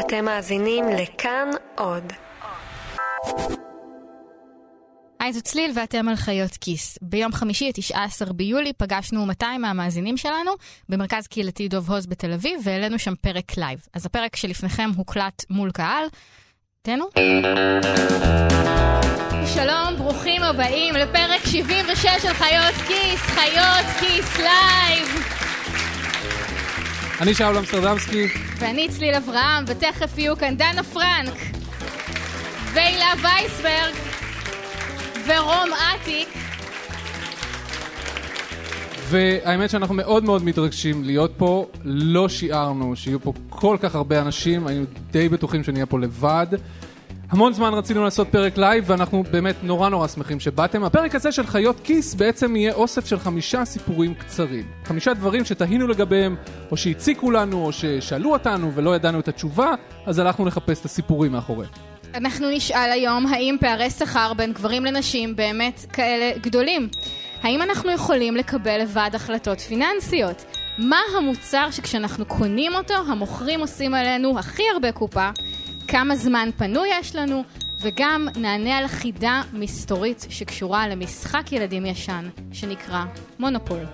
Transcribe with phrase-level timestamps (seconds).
[0.00, 2.12] אתם מאזינים לכאן עוד.
[5.20, 6.98] היי, זו צליל ואתם על חיות כיס.
[7.02, 10.52] ביום חמישי, ה-19 ביולי, פגשנו 200 מהמאזינים שלנו
[10.88, 13.86] במרכז קהילתי דוב הוז בתל אביב, והעלינו שם פרק לייב.
[13.94, 16.06] אז הפרק שלפניכם הוקלט מול קהל.
[16.82, 17.04] תהנו.
[19.54, 25.23] שלום, ברוכים הבאים לפרק 76 של חיות כיס, חיות כיס לייב.
[27.20, 28.26] אני שאול אמסטרדמסקי.
[28.58, 31.34] ואני צליל אברהם, ותכף יהיו כאן דנה פרנק,
[32.72, 33.94] והילה וייסברג,
[35.26, 36.28] ורום אטיק.
[39.08, 41.66] והאמת שאנחנו מאוד מאוד מתרגשים להיות פה.
[41.84, 46.46] לא שיערנו שיהיו פה כל כך הרבה אנשים, היינו די בטוחים שנהיה פה לבד.
[47.34, 50.84] המון זמן רצינו לעשות פרק לייב, ואנחנו באמת נורא נורא שמחים שבאתם.
[50.84, 54.64] הפרק הזה של חיות כיס בעצם יהיה אוסף של חמישה סיפורים קצרים.
[54.84, 56.36] חמישה דברים שתהינו לגביהם,
[56.70, 59.74] או שהציקו לנו, או ששאלו אותנו ולא ידענו את התשובה,
[60.06, 61.66] אז הלכנו לחפש את הסיפורים מאחורי.
[62.14, 66.88] אנחנו נשאל היום האם פערי שכר בין גברים לנשים באמת כאלה גדולים?
[67.42, 70.44] האם אנחנו יכולים לקבל לבד החלטות פיננסיות?
[70.78, 75.30] מה המוצר שכשאנחנו קונים אותו, המוכרים עושים עלינו הכי הרבה קופה?
[75.88, 77.44] כמה זמן פנוי יש לנו?
[77.80, 83.04] וגם נענה על חידה מסתורית שקשורה למשחק ילדים ישן, שנקרא
[83.38, 83.84] מונופול.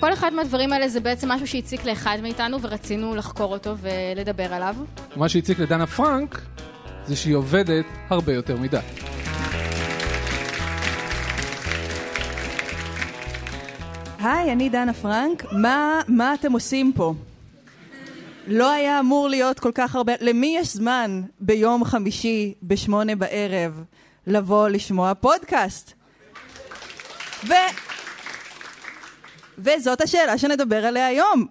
[0.00, 4.76] כל אחד מהדברים האלה זה בעצם משהו שהציק לאחד מאיתנו ורצינו לחקור אותו ולדבר עליו.
[5.16, 6.40] מה שהציק לדנה פרנק
[7.06, 8.78] זה שהיא עובדת הרבה יותר מדי.
[14.20, 15.44] היי, אני דנה פרנק.
[15.52, 17.14] מה, מה אתם עושים פה?
[18.46, 20.12] לא היה אמור להיות כל כך הרבה...
[20.20, 23.84] למי יש זמן ביום חמישי בשמונה בערב
[24.26, 25.92] לבוא לשמוע פודקאסט?
[27.48, 27.52] ו...
[29.58, 31.46] וזאת השאלה שנדבר עליה היום.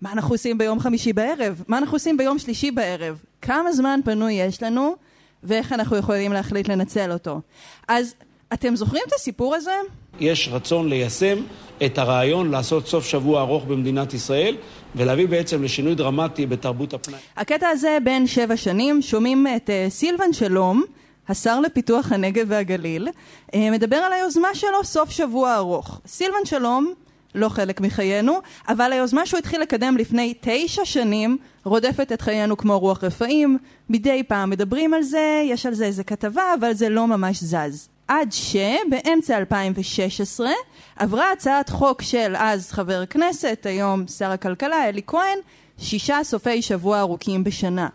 [0.00, 1.62] מה אנחנו עושים ביום חמישי בערב?
[1.68, 3.20] מה אנחנו עושים ביום שלישי בערב?
[3.42, 4.96] כמה זמן פנוי יש לנו,
[5.42, 7.40] ואיך אנחנו יכולים להחליט לנצל אותו?
[7.88, 8.14] אז
[8.52, 9.74] אתם זוכרים את הסיפור הזה?
[10.20, 11.38] יש רצון ליישם
[11.86, 14.56] את הרעיון לעשות סוף שבוע ארוך במדינת ישראל
[14.94, 17.18] ולהביא בעצם לשינוי דרמטי בתרבות הפנאי.
[17.36, 20.84] הקטע הזה בין שבע שנים, שומעים את uh, סילבן שלום,
[21.28, 26.00] השר לפיתוח הנגב והגליל, uh, מדבר על היוזמה שלו סוף שבוע ארוך.
[26.06, 26.92] סילבן שלום
[27.34, 28.38] לא חלק מחיינו,
[28.68, 34.22] אבל היוזמה שהוא התחיל לקדם לפני תשע שנים רודפת את חיינו כמו רוח רפאים, מדי
[34.28, 37.95] פעם מדברים על זה, יש על זה איזה כתבה, אבל זה לא ממש זז.
[38.08, 40.50] עד שבאמצע 2016
[40.96, 45.38] עברה הצעת חוק של אז חבר כנסת, היום שר הכלכלה, אלי כהן,
[45.78, 47.88] שישה סופי שבוע ארוכים בשנה.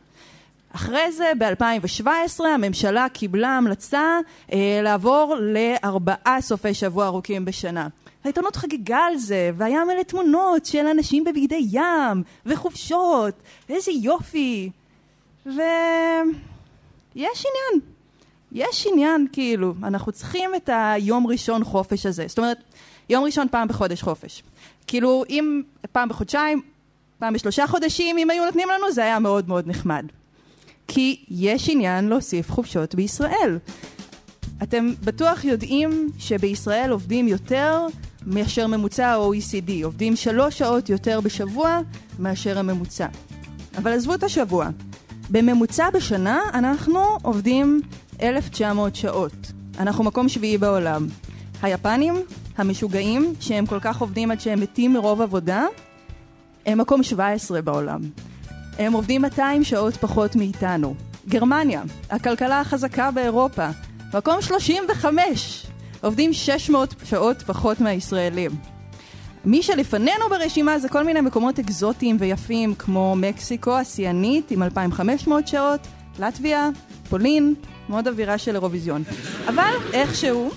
[0.76, 4.20] אחרי זה, ב-2017, הממשלה קיבלה המלצה
[4.54, 7.88] אה, לעבור לארבעה סופי שבוע ארוכים בשנה.
[8.24, 13.34] העיתונות חגגה על זה, והיה מלא תמונות של אנשים בבגדי ים, וחופשות,
[13.70, 14.70] ואיזה יופי.
[15.46, 15.58] ויש
[17.16, 17.82] עניין.
[18.52, 22.26] יש עניין, כאילו, אנחנו צריכים את היום ראשון חופש הזה.
[22.28, 22.58] זאת אומרת,
[23.10, 24.44] יום ראשון פעם בחודש חופש.
[24.88, 26.62] כאילו, אם פעם בחודשיים,
[27.20, 30.06] פעם בשלושה חודשים, אם היו נותנים לנו, זה היה מאוד מאוד נחמד.
[30.88, 33.58] כי יש עניין להוסיף חופשות בישראל.
[34.64, 37.88] אתם בטוח יודעים שבישראל עובדים יותר
[38.26, 41.80] מאשר ממוצע ה-OECD, עובדים שלוש שעות יותר בשבוע
[42.20, 43.08] מאשר הממוצע.
[43.78, 44.70] אבל עזבו את השבוע.
[45.32, 47.82] בממוצע בשנה אנחנו עובדים
[48.22, 49.52] 1,900 שעות.
[49.80, 51.08] אנחנו מקום שביעי בעולם.
[51.62, 52.14] היפנים,
[52.58, 55.66] המשוגעים, שהם כל כך עובדים עד שהם מתים מרוב עבודה,
[56.66, 58.02] הם מקום 17 בעולם.
[58.78, 60.96] הם עובדים 200 שעות פחות מאיתנו.
[61.28, 63.70] גרמניה, הכלכלה החזקה באירופה,
[64.14, 65.68] מקום 35,
[66.02, 68.52] עובדים 600 שעות פחות מהישראלים.
[69.46, 75.80] מי שלפנינו ברשימה זה כל מיני מקומות אקזוטיים ויפים כמו מקסיקו השיאנית עם 2,500 שעות,
[76.20, 76.70] לטביה,
[77.10, 77.54] פולין,
[77.90, 79.04] מאוד אווירה של אירוויזיון.
[79.48, 80.50] אבל איכשהו,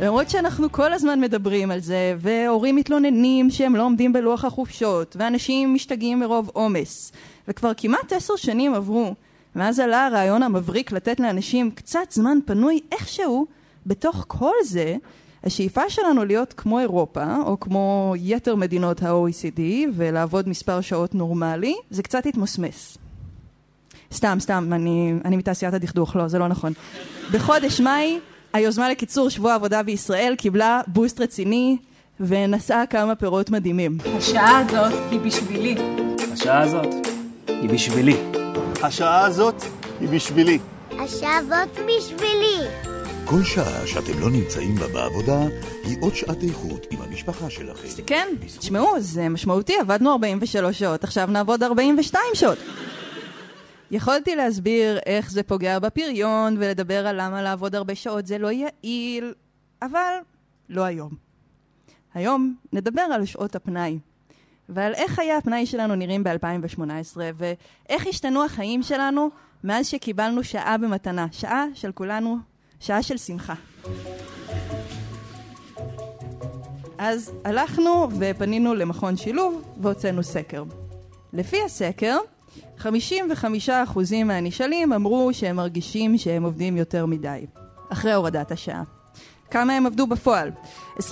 [0.00, 5.74] למרות שאנחנו כל הזמן מדברים על זה, והורים מתלוננים שהם לא עומדים בלוח החופשות, ואנשים
[5.74, 7.12] משתגעים מרוב עומס,
[7.48, 9.14] וכבר כמעט עשר שנים עברו,
[9.56, 13.46] מאז עלה הרעיון המבריק לתת לאנשים קצת זמן פנוי איכשהו,
[13.86, 14.96] בתוך כל זה,
[15.44, 19.60] השאיפה שלנו להיות כמו אירופה, או כמו יתר מדינות ה-OECD,
[19.94, 22.98] ולעבוד מספר שעות נורמלי, זה קצת התמוסמס.
[24.12, 26.72] סתם, סתם, אני, אני מתעשיית הדכדוך, לא, זה לא נכון.
[27.32, 28.18] בחודש מאי,
[28.52, 31.76] היוזמה לקיצור שבוע עבודה בישראל קיבלה בוסט רציני,
[32.20, 33.98] ונשאה כמה פירות מדהימים.
[34.16, 35.74] השעה הזאת היא בשבילי.
[36.32, 37.06] השעה הזאת
[37.48, 38.16] היא בשבילי.
[38.82, 39.62] השעה הזאת
[40.00, 40.58] היא בשבילי.
[40.98, 42.91] השעה הזאת בשבילי.
[43.32, 45.40] כל שעה שאתם לא נמצאים בה בעבודה,
[45.84, 48.04] היא עוד שעת איכות עם המשפחה שלכם.
[48.06, 52.58] כן, תשמעו, זה משמעותי, עבדנו 43 שעות, עכשיו נעבוד 42 שעות.
[53.90, 59.34] יכולתי להסביר איך זה פוגע בפריון ולדבר על למה לעבוד הרבה שעות זה לא יעיל,
[59.82, 60.14] אבל
[60.68, 61.10] לא היום.
[62.14, 63.98] היום נדבר על שעות הפנאי,
[64.68, 69.30] ועל איך חיי הפנאי שלנו נראים ב-2018, ואיך השתנו החיים שלנו
[69.64, 72.51] מאז שקיבלנו שעה במתנה, שעה של כולנו,
[72.82, 73.54] שעה של שמחה.
[76.98, 80.64] אז הלכנו ופנינו למכון שילוב והוצאנו סקר.
[81.32, 82.16] לפי הסקר,
[82.78, 82.84] 55%
[84.24, 87.46] מהנשאלים אמרו שהם מרגישים שהם עובדים יותר מדי,
[87.92, 88.82] אחרי הורדת השעה.
[89.50, 90.50] כמה הם עבדו בפועל?
[90.98, 91.02] 21%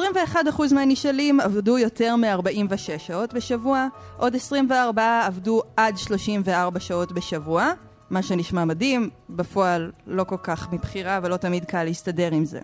[0.74, 3.86] מהנשאלים עבדו יותר מ-46 שעות בשבוע,
[4.16, 7.72] עוד 24 עבדו עד 34 שעות בשבוע,
[8.10, 12.60] מה שנשמע מדהים, בפועל לא כל כך מבחירה ולא תמיד קל להסתדר עם זה.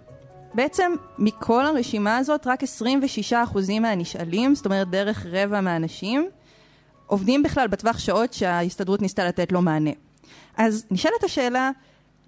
[0.54, 2.62] בעצם מכל הרשימה הזאת רק
[3.32, 6.28] 26% מהנשאלים, זאת אומרת בערך רבע מהאנשים,
[7.06, 9.90] עובדים בכלל בטווח שעות שההסתדרות ניסתה לתת לו מענה.
[10.56, 11.70] אז נשאלת השאלה,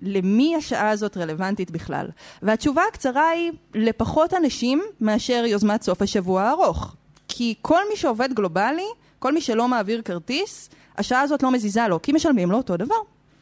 [0.03, 2.07] למי השעה הזאת רלוונטית בכלל?
[2.43, 6.97] והתשובה הקצרה היא לפחות אנשים מאשר יוזמת סוף השבוע הארוך.
[7.29, 8.87] כי כל מי שעובד גלובלי,
[9.19, 12.95] כל מי שלא מעביר כרטיס, השעה הזאת לא מזיזה לו, כי משלמים לו אותו דבר.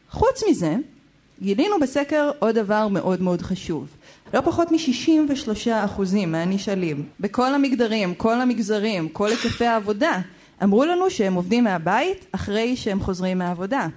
[0.09, 0.75] חוץ מזה,
[1.41, 3.87] גילינו בסקר עוד דבר מאוד מאוד חשוב.
[4.33, 10.19] לא פחות מ-63% מהנשאלים, בכל המגדרים, כל המגזרים, כל היקפי העבודה,
[10.63, 13.87] אמרו לנו שהם עובדים מהבית אחרי שהם חוזרים מהעבודה.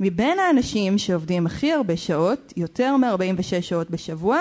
[0.00, 4.40] מבין האנשים שעובדים הכי הרבה שעות, יותר מ-46 שעות בשבוע,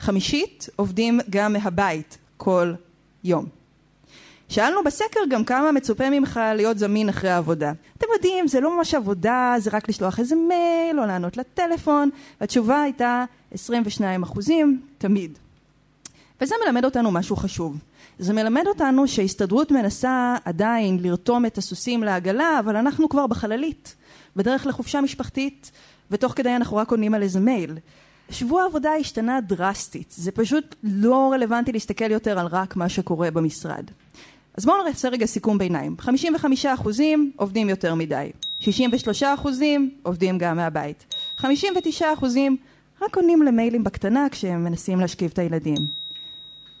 [0.00, 2.72] חמישית עובדים גם מהבית כל
[3.24, 3.55] יום.
[4.48, 7.72] שאלנו בסקר גם כמה מצופה ממך להיות זמין אחרי העבודה.
[7.98, 12.10] אתם יודעים, זה לא ממש עבודה, זה רק לשלוח איזה מייל או לענות לטלפון,
[12.40, 15.38] והתשובה הייתה 22 אחוזים, תמיד.
[16.40, 17.76] וזה מלמד אותנו משהו חשוב.
[18.18, 23.94] זה מלמד אותנו שההסתדרות מנסה עדיין לרתום את הסוסים לעגלה, אבל אנחנו כבר בחללית,
[24.36, 25.70] בדרך לחופשה משפחתית,
[26.10, 27.78] ותוך כדי אנחנו רק עונים על איזה מייל.
[28.30, 33.84] שבוע העבודה השתנה דרסטית, זה פשוט לא רלוונטי להסתכל יותר על רק מה שקורה במשרד.
[34.56, 35.96] אז בואו נעשה רגע סיכום ביניים.
[35.98, 38.30] 55 אחוזים עובדים יותר מדי.
[38.60, 41.04] 63 אחוזים עובדים גם מהבית.
[41.36, 42.56] 59 אחוזים
[43.02, 45.86] רק עונים למיילים בקטנה כשהם מנסים להשכיב את הילדים.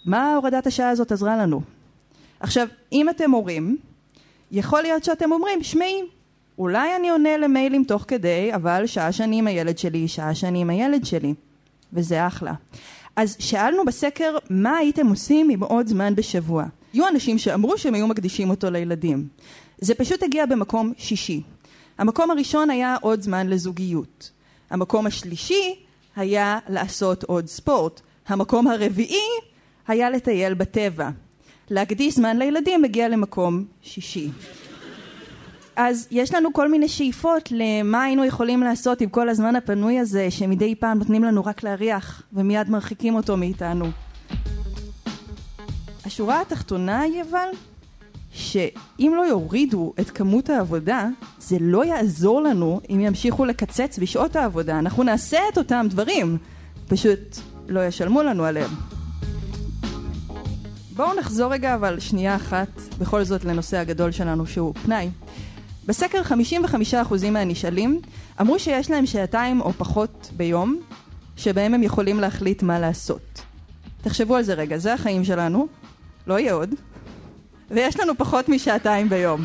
[0.04, 1.60] מה הורדת השעה הזאת עזרה לנו?
[2.40, 3.76] עכשיו, אם אתם הורים,
[4.52, 6.02] יכול להיות שאתם אומרים, שמעי,
[6.58, 10.70] אולי אני עונה למיילים תוך כדי, אבל שעה שאני עם הילד שלי, שעה שאני עם
[10.70, 11.34] הילד שלי.
[11.92, 12.52] וזה אחלה.
[13.16, 16.64] אז שאלנו בסקר, מה הייתם עושים עם עוד זמן בשבוע?
[16.92, 19.28] היו אנשים שאמרו שהם היו מקדישים אותו לילדים.
[19.78, 21.42] זה פשוט הגיע במקום שישי.
[21.98, 24.30] המקום הראשון היה עוד זמן לזוגיות.
[24.70, 25.74] המקום השלישי
[26.16, 28.00] היה לעשות עוד ספורט.
[28.28, 29.28] המקום הרביעי
[29.88, 31.10] היה לטייל בטבע.
[31.70, 34.28] להקדיש זמן לילדים מגיע למקום שישי.
[35.76, 40.30] אז יש לנו כל מיני שאיפות למה היינו יכולים לעשות עם כל הזמן הפנוי הזה
[40.30, 44.05] שמדי פעם נותנים לנו רק להריח ומיד מרחיקים אותו מאיתנו.
[46.06, 47.48] השורה התחתונה היא אבל
[48.32, 51.08] שאם לא יורידו את כמות העבודה
[51.38, 54.78] זה לא יעזור לנו אם ימשיכו לקצץ בשעות העבודה.
[54.78, 56.38] אנחנו נעשה את אותם דברים.
[56.88, 57.38] פשוט
[57.68, 58.70] לא ישלמו לנו עליהם.
[60.96, 65.10] בואו נחזור רגע אבל שנייה אחת בכל זאת לנושא הגדול שלנו שהוא פנאי.
[65.86, 66.22] בסקר
[66.92, 68.00] 55% מהנשאלים
[68.40, 70.76] אמרו שיש להם שעתיים או פחות ביום
[71.36, 73.42] שבהם הם יכולים להחליט מה לעשות.
[74.02, 75.66] תחשבו על זה רגע, זה החיים שלנו,
[76.26, 76.74] לא יהיה עוד,
[77.70, 79.44] ויש לנו פחות משעתיים ביום.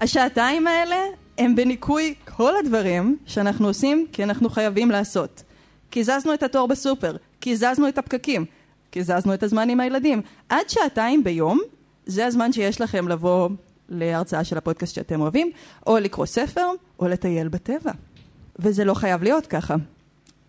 [0.00, 0.96] השעתיים האלה
[1.38, 5.42] הם בניכוי כל הדברים שאנחנו עושים כי אנחנו חייבים לעשות.
[5.90, 8.44] קיזזנו את התור בסופר, קיזזנו את הפקקים,
[8.90, 10.22] קיזזנו את הזמן עם הילדים.
[10.48, 11.60] עד שעתיים ביום
[12.06, 13.48] זה הזמן שיש לכם לבוא
[13.88, 15.50] להרצאה של הפודקאסט שאתם אוהבים,
[15.86, 16.66] או לקרוא ספר,
[16.98, 17.92] או לטייל בטבע.
[18.58, 19.74] וזה לא חייב להיות ככה.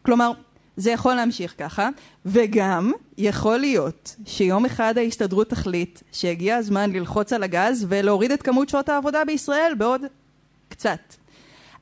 [0.01, 0.31] כלומר,
[0.77, 1.89] זה יכול להמשיך ככה,
[2.25, 8.69] וגם יכול להיות שיום אחד ההסתדרות תחליט שהגיע הזמן ללחוץ על הגז ולהוריד את כמות
[8.69, 10.01] שעות העבודה בישראל בעוד
[10.69, 10.99] קצת.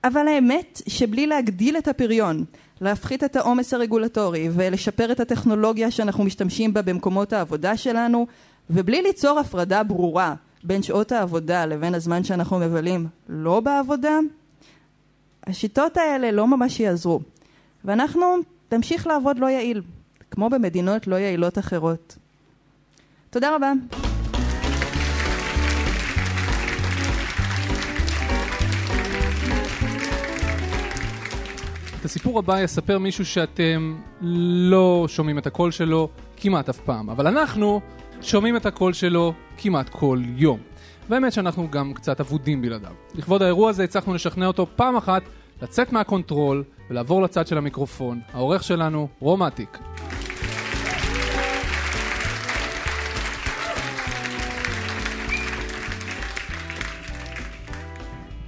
[0.03, 2.45] אבל האמת שבלי להגדיל את הפריון,
[2.81, 8.27] להפחית את העומס הרגולטורי ולשפר את הטכנולוגיה שאנחנו משתמשים בה במקומות העבודה שלנו,
[8.69, 14.19] ובלי ליצור הפרדה ברורה בין שעות העבודה לבין הזמן שאנחנו מבלים לא בעבודה,
[15.47, 17.19] השיטות האלה לא ממש יעזרו.
[17.85, 18.25] ואנחנו
[18.71, 19.81] נמשיך לעבוד לא יעיל,
[20.31, 22.17] כמו במדינות לא יעילות אחרות.
[23.29, 23.71] תודה רבה.
[31.99, 33.95] את הסיפור הבא יספר מישהו שאתם
[34.71, 37.81] לא שומעים את הקול שלו כמעט אף פעם, אבל אנחנו
[38.21, 40.59] שומעים את הקול שלו כמעט כל יום.
[41.09, 42.91] והאמת שאנחנו גם קצת אבודים בלעדיו.
[43.15, 45.23] לכבוד האירוע הזה הצלחנו לשכנע אותו פעם אחת
[45.63, 48.19] לצאת מה control ולעבור לצד של המיקרופון.
[48.33, 49.77] העורך שלנו, רום אטיק.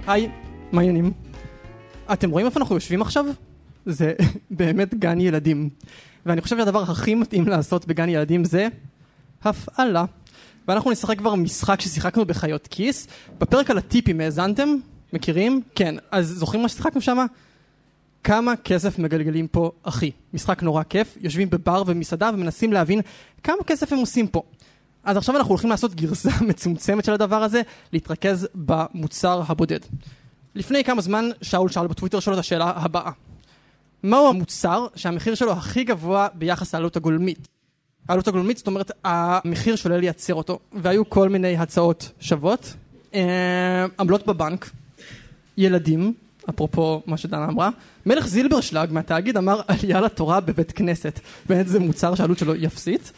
[0.06, 0.28] היי,
[0.72, 1.12] מה העניינים?
[2.12, 3.24] אתם רואים איפה אנחנו יושבים עכשיו?
[3.86, 4.12] זה
[4.50, 5.68] באמת גן ילדים.
[6.26, 8.68] ואני חושב שהדבר הכי מתאים לעשות בגן ילדים זה
[9.42, 10.04] הפעלה.
[10.68, 13.08] ואנחנו נשחק כבר משחק ששיחקנו בחיות כיס.
[13.38, 14.68] בפרק על הטיפים האזנתם?
[15.12, 15.62] מכירים?
[15.74, 15.94] כן.
[16.10, 17.26] אז זוכרים מה ששיחקנו שם?
[18.24, 20.10] כמה כסף מגלגלים פה, אחי?
[20.34, 23.00] משחק נורא כיף, יושבים בבר ומסעדה ומנסים להבין
[23.42, 24.42] כמה כסף הם עושים פה.
[25.04, 29.78] אז עכשיו אנחנו הולכים לעשות גרסה מצומצמת של הדבר הזה, להתרכז במוצר הבודד.
[30.54, 33.10] לפני כמה זמן שאול שאל בטוויטר שלו את השאלה הבאה:
[34.02, 37.48] מהו המוצר שהמחיר שלו הכי גבוה ביחס לעלות הגולמית?
[38.08, 42.74] העלות הגולמית, זאת אומרת, המחיר שעולה לייצר אותו, והיו כל מיני הצעות שוות.
[43.14, 44.70] אה, עמלות בבנק,
[45.58, 46.12] ילדים,
[46.50, 47.70] אפרופו מה שדנה אמרה,
[48.06, 51.20] מלך זילברשלג מהתאגיד אמר עלייה לתורה בבית כנסת.
[51.48, 53.12] באמת זה מוצר שהעלות שלו היא אפסית.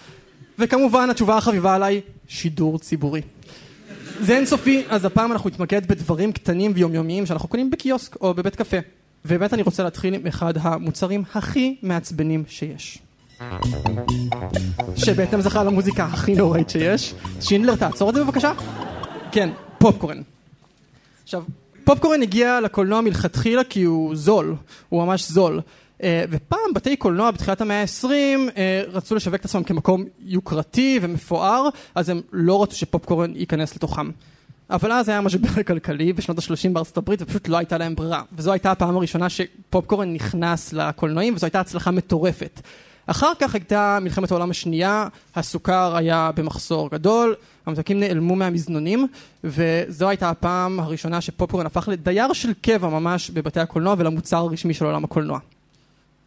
[0.58, 3.22] וכמובן התשובה החביבה עליי, שידור ציבורי.
[4.20, 8.76] זה אינסופי, אז הפעם אנחנו נתמקד בדברים קטנים ויומיומיים שאנחנו קונים בקיוסק או בבית קפה.
[9.24, 12.98] ובאמת אני רוצה להתחיל עם אחד המוצרים הכי מעצבנים שיש.
[14.96, 17.14] שבהתאם זכה למוזיקה הכי נוראית שיש.
[17.40, 18.52] שינדלר, תעצור את זה בבקשה.
[19.32, 20.22] כן, פופקורן.
[21.22, 21.42] עכשיו,
[21.88, 24.54] פופקורן הגיע לקולנוע מלכתחילה כי הוא זול,
[24.88, 25.60] הוא ממש זול.
[26.02, 28.06] אה, ופעם בתי קולנוע בתחילת המאה ה-20
[28.56, 34.10] אה, רצו לשווק את עצמם כמקום יוקרתי ומפואר, אז הם לא רצו שפופקורן ייכנס לתוכם.
[34.70, 38.22] אבל אז היה משבר כלכלי בשנות ה-30 בארצות הברית ופשוט לא הייתה להם ברירה.
[38.32, 42.60] וזו הייתה הפעם הראשונה שפופקורן נכנס לקולנועים וזו הייתה הצלחה מטורפת.
[43.10, 47.34] אחר כך הייתה מלחמת העולם השנייה, הסוכר היה במחסור גדול,
[47.66, 49.06] המתקים נעלמו מהמזנונים,
[49.44, 54.84] וזו הייתה הפעם הראשונה שפופקורן הפך לדייר של קבע ממש בבתי הקולנוע ולמוצר הרשמי של
[54.84, 55.38] עולם הקולנוע.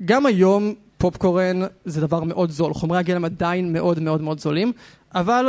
[0.05, 4.73] גם היום פופקורן זה דבר מאוד זול, חומרי הגלם עדיין מאוד מאוד מאוד זולים,
[5.15, 5.45] אבל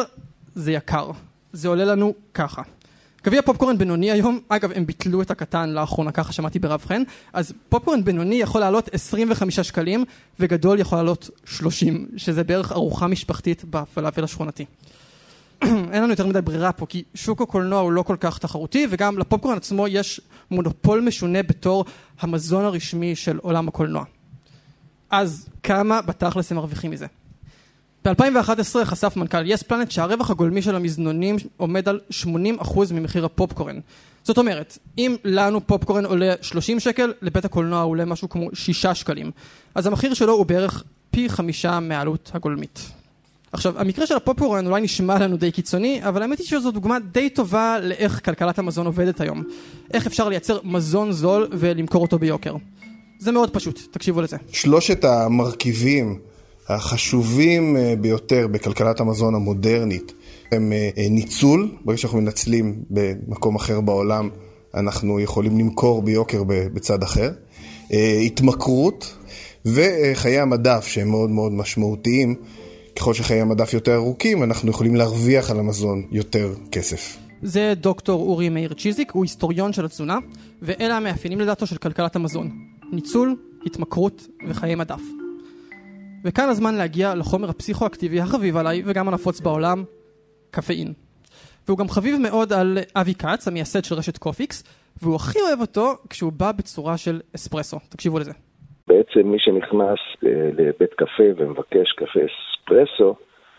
[0.54, 1.10] זה יקר.
[1.52, 2.62] זה עולה לנו ככה.
[3.24, 7.02] גביע פופקורן בינוני היום, אגב הם ביטלו את הקטן לאחרונה, ככה שמעתי ברב חן,
[7.32, 10.04] אז פופקורן בינוני יכול לעלות 25 שקלים,
[10.40, 14.64] וגדול יכול לעלות 30, שזה בערך ארוחה משפחתית בפלאפל השכונתי.
[15.62, 19.18] אין לנו יותר מדי ברירה פה, כי שוק הקולנוע הוא לא כל כך תחרותי, וגם
[19.18, 21.84] לפופקורן עצמו יש מונופול משונה בתור
[22.20, 24.04] המזון הרשמי של עולם הקולנוע.
[25.10, 27.06] אז כמה בתכלס הם מרוויחים מזה?
[28.04, 32.24] ב-2011 חשף מנכ"ל יס פלנט שהרווח הגולמי של המזנונים עומד על 80%
[32.94, 33.78] ממחיר הפופקורן.
[34.24, 38.86] זאת אומרת, אם לנו פופקורן עולה 30 שקל, לבית הקולנוע הוא עולה משהו כמו 6
[38.86, 39.30] שקלים.
[39.74, 42.90] אז המחיר שלו הוא בערך פי חמישה מהעלות הגולמית.
[43.52, 47.30] עכשיו, המקרה של הפופקורן אולי נשמע לנו די קיצוני, אבל האמת היא שזו דוגמה די
[47.30, 49.42] טובה לאיך כלכלת המזון עובדת היום.
[49.94, 52.54] איך אפשר לייצר מזון זול ולמכור אותו ביוקר.
[53.18, 54.36] זה מאוד פשוט, תקשיבו לזה.
[54.52, 56.18] שלושת המרכיבים
[56.68, 60.12] החשובים אה, ביותר בכלכלת המזון המודרנית
[60.52, 64.28] הם אה, אה, ניצול, ברגע שאנחנו מנצלים במקום אחר בעולם,
[64.74, 67.30] אנחנו יכולים למכור ביוקר בצד אחר,
[68.26, 69.16] התמכרות
[69.64, 72.34] וחיי המדף שהם מאוד מאוד משמעותיים.
[72.96, 77.16] ככל שחיי המדף יותר ארוכים, אנחנו יכולים להרוויח על המזון יותר כסף.
[77.42, 80.18] זה דוקטור אורי מאיר צ'יזיק, הוא היסטוריון של התזונה,
[80.62, 82.50] ואלה המאפיינים לדעתו של כלכלת המזון.
[82.92, 85.21] ניצול, התמכרות וחיי מדף.
[86.24, 89.84] וכאן הזמן להגיע לחומר הפסיכואקטיבי החביב עליי וגם הנפוץ בעולם,
[90.50, 90.92] קפאין.
[91.68, 94.64] והוא גם חביב מאוד על אבי כץ, המייסד של רשת קופיקס,
[95.02, 97.78] והוא הכי אוהב אותו כשהוא בא בצורה של אספרסו.
[97.88, 98.32] תקשיבו לזה.
[98.88, 103.14] בעצם מי שנכנס אה, לבית קפה ומבקש קפה אספרסו,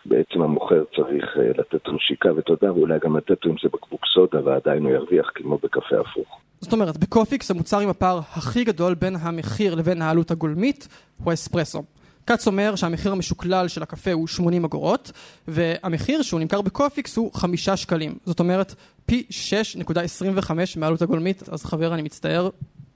[0.05, 4.39] בעצם המוכר צריך אה, לתת לו נשיקה ותודה, ואולי גם לתת לו איזה בקבוק סודה,
[4.46, 6.39] ועדיין הוא ירוויח כמו בקפה הפוך.
[6.60, 10.88] זאת אומרת, בקופיקס המוצר עם הפער הכי גדול בין המחיר לבין העלות הגולמית
[11.24, 11.84] הוא האספרסו.
[12.27, 15.11] כץ אומר שהמחיר המשוקלל של הקפה הוא 80 אגורות,
[15.47, 18.17] והמחיר שהוא נמכר בקופיקס הוא 5 שקלים.
[18.25, 18.75] זאת אומרת,
[19.05, 22.49] פי 6.25 מהעלות הגולמית, אז חבר, אני מצטער,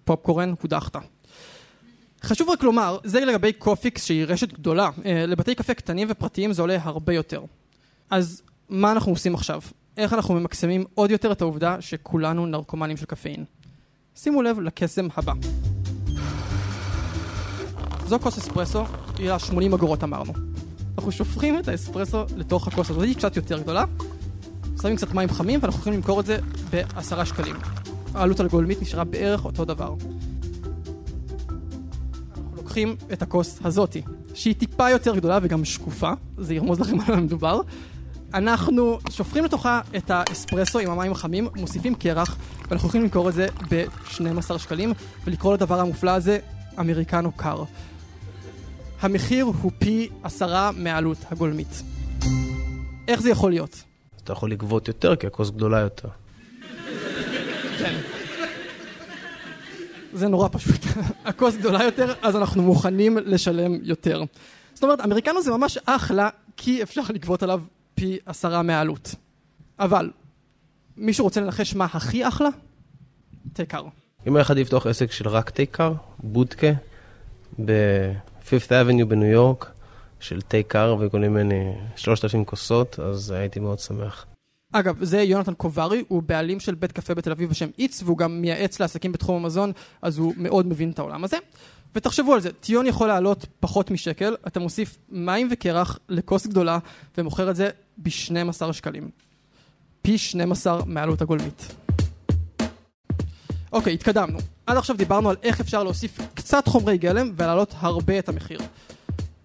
[0.06, 0.96] פופקורן, הודחת.
[2.24, 4.90] חשוב רק לומר, זה לגבי קופיקס שהיא רשת גדולה.
[5.06, 7.44] אה, לבתי קפה קטנים ופרטיים זה עולה הרבה יותר.
[8.10, 9.62] אז מה אנחנו עושים עכשיו?
[9.98, 13.46] איך אנחנו ממקסמים עוד יותר את העובדה שכולנו נרקומנים של קפאין?
[14.16, 15.34] שימו לב לקסם הבא.
[18.08, 18.84] זו כוס אספרסו,
[19.18, 20.34] היא עולה 80 אגורות אמרנו.
[20.98, 23.84] אנחנו שופכים את האספרסו לתוך הכוס הזאת, היא קצת יותר גדולה,
[24.82, 26.38] שמים קצת מים חמים ואנחנו יכולים למכור את זה
[26.70, 27.56] בעשרה שקלים.
[28.14, 29.94] העלות הגולמית נשארה בערך אותו דבר.
[32.56, 34.02] לוקחים את הכוס הזאתי,
[34.34, 37.62] שהיא טיפה יותר גדולה וגם שקופה, זה ירמוז לכם על מה מדובר.
[38.34, 42.38] אנחנו שופכים לתוכה את האספרסו עם המים החמים, מוסיפים קרח,
[42.70, 44.94] ואנחנו יכולים למכור את זה ב-12 שקלים,
[45.26, 46.40] ולקרוא לדבר המופלא הזה
[46.80, 47.64] אמריקנו קר.
[49.02, 51.84] המחיר הוא פי עשרה מהעלות הגולמית.
[53.08, 53.84] איך זה יכול להיות?
[54.24, 56.10] אתה יכול לגבות יותר כי הכוס גדולה יותר.
[57.80, 57.96] כן.
[60.14, 60.82] זה נורא פשוט.
[61.26, 64.24] הכוס גדולה יותר, אז אנחנו מוכנים לשלם יותר.
[64.74, 67.62] זאת אומרת, אמריקנו זה ממש אחלה, כי אפשר לגבות עליו
[67.96, 69.16] פי עשרה מהעלות.
[69.80, 70.12] אבל,
[70.98, 72.50] מישהו רוצה לנחש מה הכי אחלה?
[73.54, 73.84] טייקר.
[74.28, 76.72] אם היה אחד לפתוח עסק של רק טייקר, בודקה,
[78.48, 79.72] ב-Fifth Avenue בניו יורק,
[80.20, 84.26] של טייקר וקונים ממני 3,000 כוסות, אז הייתי מאוד שמח.
[84.72, 88.42] אגב, זה יונתן קוברי, הוא בעלים של בית קפה בתל אביב בשם איץ, והוא גם
[88.42, 91.38] מייעץ לעסקים בתחום המזון, אז הוא מאוד מבין את העולם הזה.
[91.96, 96.80] ותחשבו על זה, טיון יכול לעלות פחות משקל, אתה מוסיף מים וקרח לכוס גדולה,
[97.18, 99.10] ומוכר את זה ב-12 שקלים.
[100.02, 101.76] פי 12 מעלות הגולמית.
[103.72, 104.40] אוקיי, התקדמנו.
[104.68, 108.60] עד עכשיו דיברנו על איך אפשר להוסיף קצת חומרי גלם ולהעלות הרבה את המחיר.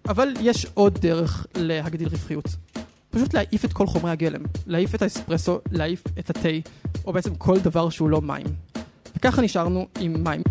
[0.07, 2.45] אבל יש עוד דרך להגדיל רווחיות.
[3.09, 4.41] פשוט להעיף את כל חומרי הגלם.
[4.67, 6.49] להעיף את האספרסו, להעיף את התה,
[7.05, 8.45] או בעצם כל דבר שהוא לא מים.
[9.15, 10.41] וככה נשארנו עם מים.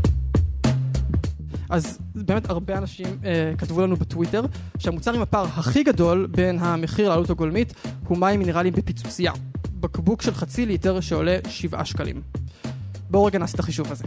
[1.70, 4.42] אז באמת הרבה אנשים אה, כתבו לנו בטוויטר
[4.78, 7.74] שהמוצר עם הפער הכי גדול בין המחיר לעלות הגולמית
[8.08, 9.32] הוא מים מינרליים בפיצוצייה.
[9.80, 12.22] בקבוק של חצי ליטר שעולה 7 שקלים.
[13.10, 14.04] בואו רגע נעשה את החישוב הזה.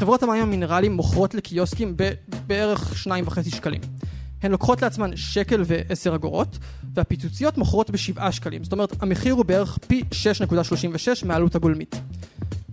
[0.00, 3.80] חברות המים המינרליים מוכרות לקיוסקים בבערך 2.5 שקלים.
[4.42, 6.58] הן לוקחות לעצמן שקל ו-10 אגורות,
[6.94, 8.64] והפיצוציות מוכרות ב-7 שקלים.
[8.64, 12.00] זאת אומרת, המחיר הוא בערך פי 6.36 מהעלות הגולמית.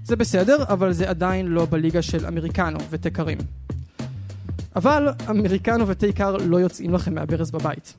[0.04, 3.38] זה בסדר, אבל זה עדיין לא בליגה של אמריקנו ותקרים.
[4.76, 7.94] אבל אמריקנו ותה קר לא יוצאים לכם מהברז בבית.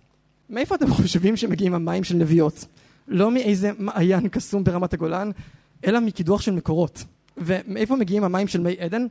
[0.50, 2.64] מאיפה אתם חושבים שמגיעים המים של נביאות?
[3.08, 5.30] לא מאיזה מעיין קסום ברמת הגולן,
[5.87, 7.04] אלא מקידוח של מקורות.
[7.40, 9.07] ומאיפה מגיעים המים של מי עדן?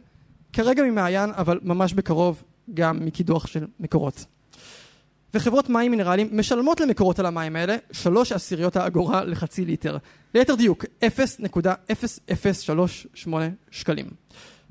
[0.54, 4.26] כרגע ממעיין, אבל ממש בקרוב גם מקידוח של מקורות.
[5.34, 9.98] וחברות מים מינרליים משלמות למקורות על המים האלה שלוש עשיריות האגורה לחצי ליטר.
[10.36, 13.30] ליתר דיוק, 0.0038
[13.72, 14.06] שקלים.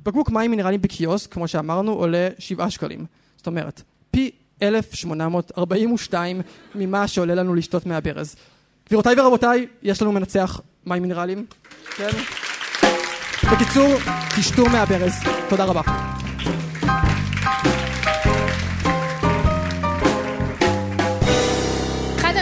[0.02, 3.06] בקבוק מים מינרליים בקיוסק, כמו שאמרנו, עולה 7 שקלים.
[3.36, 4.30] זאת אומרת, פי
[4.62, 6.40] 1,842
[6.74, 8.36] ממה שעולה לנו לשתות מהברז.
[8.86, 11.46] גבירותיי ורבותיי, יש לנו מנצח מים מינרליים.
[11.96, 12.10] כן?
[13.44, 13.94] בקיצור,
[14.36, 15.22] תשתו מהברז.
[15.48, 15.82] תודה רבה.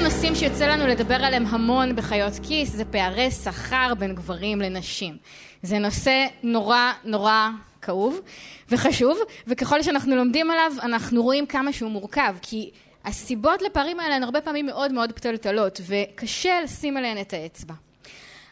[0.04, 5.16] הנושאים שיוצא לנו לדבר עליהם המון בחיות כיס זה פערי שכר בין גברים לנשים.
[5.62, 7.48] זה נושא נורא נורא
[7.82, 8.20] כאוב
[8.68, 12.70] וחשוב, וככל שאנחנו לומדים עליו אנחנו רואים כמה שהוא מורכב, כי
[13.04, 17.74] הסיבות לפערים האלה הן הרבה פעמים מאוד מאוד פתלתלות, וקשה לשים עליהן את האצבע.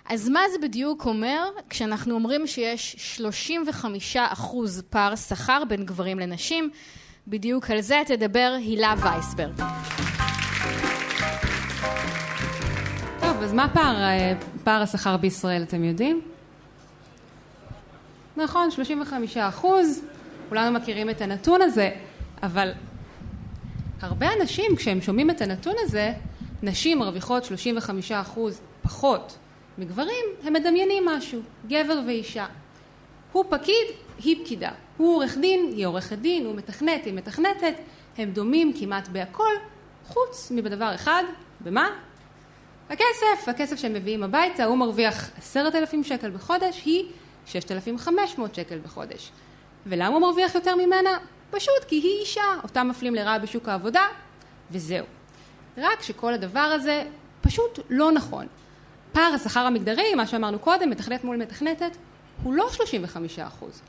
[0.08, 6.70] אז מה זה בדיוק אומר כשאנחנו אומרים שיש 35 אחוז פער שכר בין גברים לנשים?
[7.28, 9.56] בדיוק על זה תדבר הילה וייסברג.
[13.20, 13.96] טוב, אז מה פער,
[14.64, 16.20] פער השכר בישראל, אתם יודעים?
[18.36, 20.00] נכון, 35 אחוז,
[20.48, 21.90] כולנו מכירים את הנתון הזה,
[22.42, 22.72] אבל
[24.00, 26.12] הרבה אנשים, כשהם שומעים את הנתון הזה,
[26.62, 29.38] נשים מרוויחות 35 אחוז פחות
[29.78, 32.46] מגברים, הם מדמיינים משהו, גבר ואישה.
[33.32, 33.86] הוא פקיד,
[34.18, 34.70] היא פקידה.
[34.96, 37.74] הוא עורך דין, היא עורכת דין, הוא מתכנת, היא מתכנתת,
[38.18, 39.52] הם דומים כמעט בהכל,
[40.06, 41.22] חוץ מבדבר אחד,
[41.60, 41.88] במה?
[42.90, 47.04] הכסף, הכסף שהם מביאים הביתה, הוא מרוויח עשרת אלפים שקל בחודש, היא
[47.46, 49.30] ששת אלפים חמש מאות שקל בחודש.
[49.86, 51.18] ולמה הוא מרוויח יותר ממנה?
[51.50, 54.02] פשוט כי היא אישה, אותה מפלים לרעה בשוק העבודה,
[54.70, 55.04] וזהו.
[55.78, 57.04] רק שכל הדבר הזה
[57.40, 58.46] פשוט לא נכון.
[59.12, 61.96] פער השכר המגדרי, מה שאמרנו קודם, מתכנת מול מתכנתת,
[62.42, 63.82] הוא לא 35 אחוז.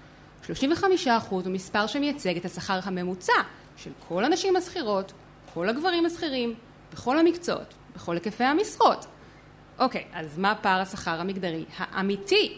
[0.45, 3.33] 35 אחוז הוא מספר שמייצג את השכר הממוצע
[3.77, 5.13] של כל הנשים השכירות,
[5.53, 6.53] כל הגברים השכירים,
[6.93, 9.05] בכל המקצועות, בכל היקפי המשרות.
[9.79, 12.57] אוקיי, אז מה פער השכר המגדרי האמיתי?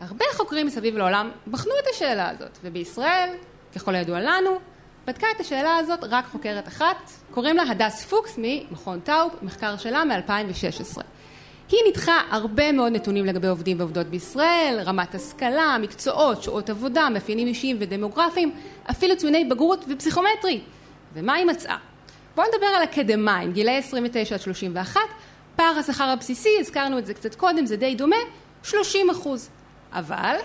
[0.00, 3.30] הרבה חוקרים מסביב לעולם בחנו את השאלה הזאת, ובישראל,
[3.74, 4.58] ככל הידוע לנו,
[5.06, 10.04] בדקה את השאלה הזאת רק חוקרת אחת, קוראים לה הדס פוקס ממכון טאוב, מחקר שלה
[10.04, 11.02] מ-2016.
[11.72, 17.46] היא ניתחה הרבה מאוד נתונים לגבי עובדים ועובדות בישראל, רמת השכלה, מקצועות, שעות עבודה, מאפיינים
[17.46, 18.52] אישיים ודמוגרפיים,
[18.90, 20.60] אפילו ציוני בגרות ופסיכומטרי.
[21.14, 21.76] ומה היא מצאה?
[22.34, 25.00] בואו נדבר על אקדמאים, גילאי 29 עד 31,
[25.56, 28.16] פער השכר הבסיסי, הזכרנו את זה קצת קודם, זה די דומה,
[28.62, 29.48] 30 אחוז.
[29.92, 30.36] אבל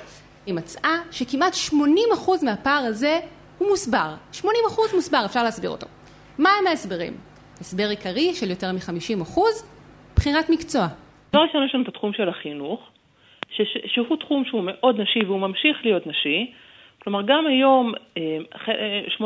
[0.46, 3.20] היא מצאה שכמעט 80 אחוז מהפער הזה
[3.58, 4.16] הוא מוסבר.
[4.34, 4.46] 80%
[4.94, 5.88] מוסבר, אפשר להסביר אותו.
[6.38, 7.18] מה הם ההסברים?
[7.62, 9.40] הסבר עיקרי של יותר מ-50%,
[10.16, 10.88] בחירת מקצוע.
[11.32, 12.80] דבר ראשון יש לנו את התחום של החינוך,
[13.50, 16.52] ש- שהוא תחום שהוא מאוד נשי והוא ממשיך להיות נשי.
[17.04, 17.94] כלומר, גם היום
[19.18, 19.20] 80%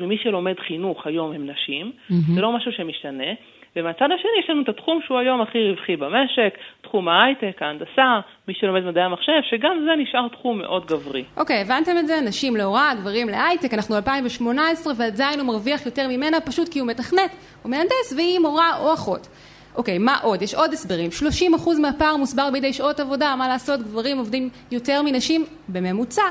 [0.00, 2.22] ממי שלומד חינוך היום הם נשים, מהמם.
[2.34, 3.32] זה לא משהו שמשתנה.
[3.76, 8.54] ומהצד השני יש לנו את התחום שהוא היום הכי רווחי במשק, תחום ההייטק, ההנדסה, מי
[8.54, 11.24] שלומד מדעי המחשב, שגם זה נשאר תחום מאוד גברי.
[11.36, 12.14] אוקיי, הבנתם את זה?
[12.28, 17.30] נשים להוראה, גברים להייטק, אנחנו 2018 ועדיין הוא מרוויח יותר ממנה פשוט כי הוא מתכנת,
[17.62, 19.28] הוא מהנדס והיא מורה או אחות.
[19.76, 20.42] אוקיי, מה עוד?
[20.42, 21.10] יש עוד הסברים.
[21.58, 26.22] 30% מהפער מוסבר בידי שעות עבודה, מה לעשות, גברים עובדים יותר מנשים בממוצע,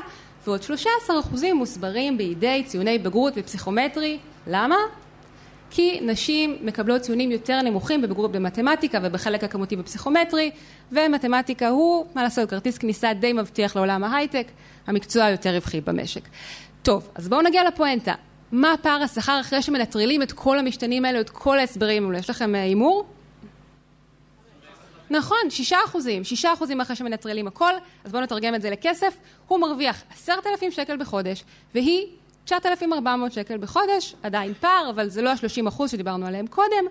[0.46, 0.60] ועוד
[1.08, 1.10] 13%
[1.54, 4.18] מוסברים בידי ציוני בגרות ופסיכומטרי.
[4.46, 4.76] למה?
[5.70, 10.50] כי נשים מקבלות ציונים יותר נמוכים בבגרות במתמטיקה ובחלק הכמותי בפסיכומטרי,
[10.92, 14.46] ומתמטיקה הוא, מה לעשות, כרטיס כניסה די מבטיח לעולם ההייטק,
[14.86, 16.20] המקצוע היותר רווחי במשק.
[16.82, 18.14] טוב, אז בואו נגיע לפואנטה.
[18.52, 22.18] מה פער השכר אחרי שמנטרלים את כל המשתנים האלו, את כל ההסברים האלו?
[22.18, 23.04] יש לכם אה, הימור?
[25.12, 27.72] נכון, שישה אחוזים, שישה אחוזים אחרי שמנטרלים הכל,
[28.04, 29.16] אז בואו נתרגם את זה לכסף,
[29.48, 31.44] הוא מרוויח עשרת אלפים שקל בחודש,
[31.74, 32.06] והיא
[32.44, 36.84] 9,400 שקל בחודש, עדיין פער, אבל זה לא ה-30 אחוז שדיברנו עליהם קודם,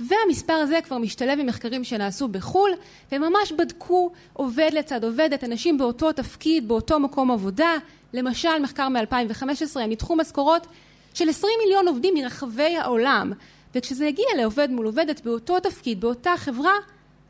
[0.00, 2.70] והמספר הזה כבר משתלב עם מחקרים שנעשו בחו"ל,
[3.12, 7.74] והם ממש בדקו עובד לצד עובדת, אנשים באותו תפקיד, באותו מקום עבודה,
[8.12, 10.66] למשל מחקר מ-2015, הם ניתחו משכורות
[11.14, 13.32] של 20 מיליון עובדים מרחבי העולם,
[13.74, 16.72] וכשזה הגיע לעובד מול עובדת באותו תפקיד, באותה חברה,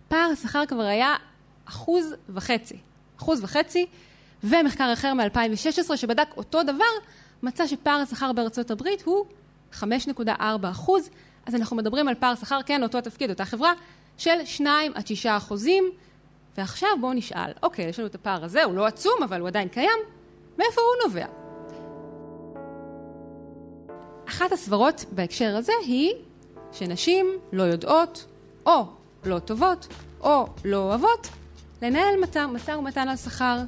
[0.08, 1.14] פער השכר כבר היה
[1.64, 2.76] אחוז וחצי.
[3.18, 3.86] אחוז וחצי,
[4.44, 6.84] ומחקר אחר מ-2016 שבדק אותו דבר,
[7.42, 9.24] מצא שפער השכר בארצות הברית הוא
[9.72, 10.32] 5.4
[10.70, 11.10] אחוז,
[11.46, 13.72] אז אנחנו מדברים על פער שכר, כן, אותו תפקיד, אותה חברה,
[14.18, 15.90] של 2 עד 6 אחוזים.
[16.58, 19.68] ועכשיו בואו נשאל, אוקיי, יש לנו את הפער הזה, הוא לא עצום, אבל הוא עדיין
[19.68, 19.98] קיים,
[20.58, 21.26] מאיפה הוא נובע?
[24.28, 26.12] אחת הסברות בהקשר הזה היא
[26.72, 28.26] שנשים לא יודעות,
[28.66, 28.84] או
[29.26, 29.88] לא טובות,
[30.20, 31.28] או לא אוהבות,
[31.82, 32.14] לנהל
[32.52, 33.58] משא ומתן על שכר.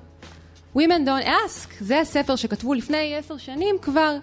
[0.76, 4.16] Women Don't Ask, זה הספר שכתבו לפני עשר שנים כבר,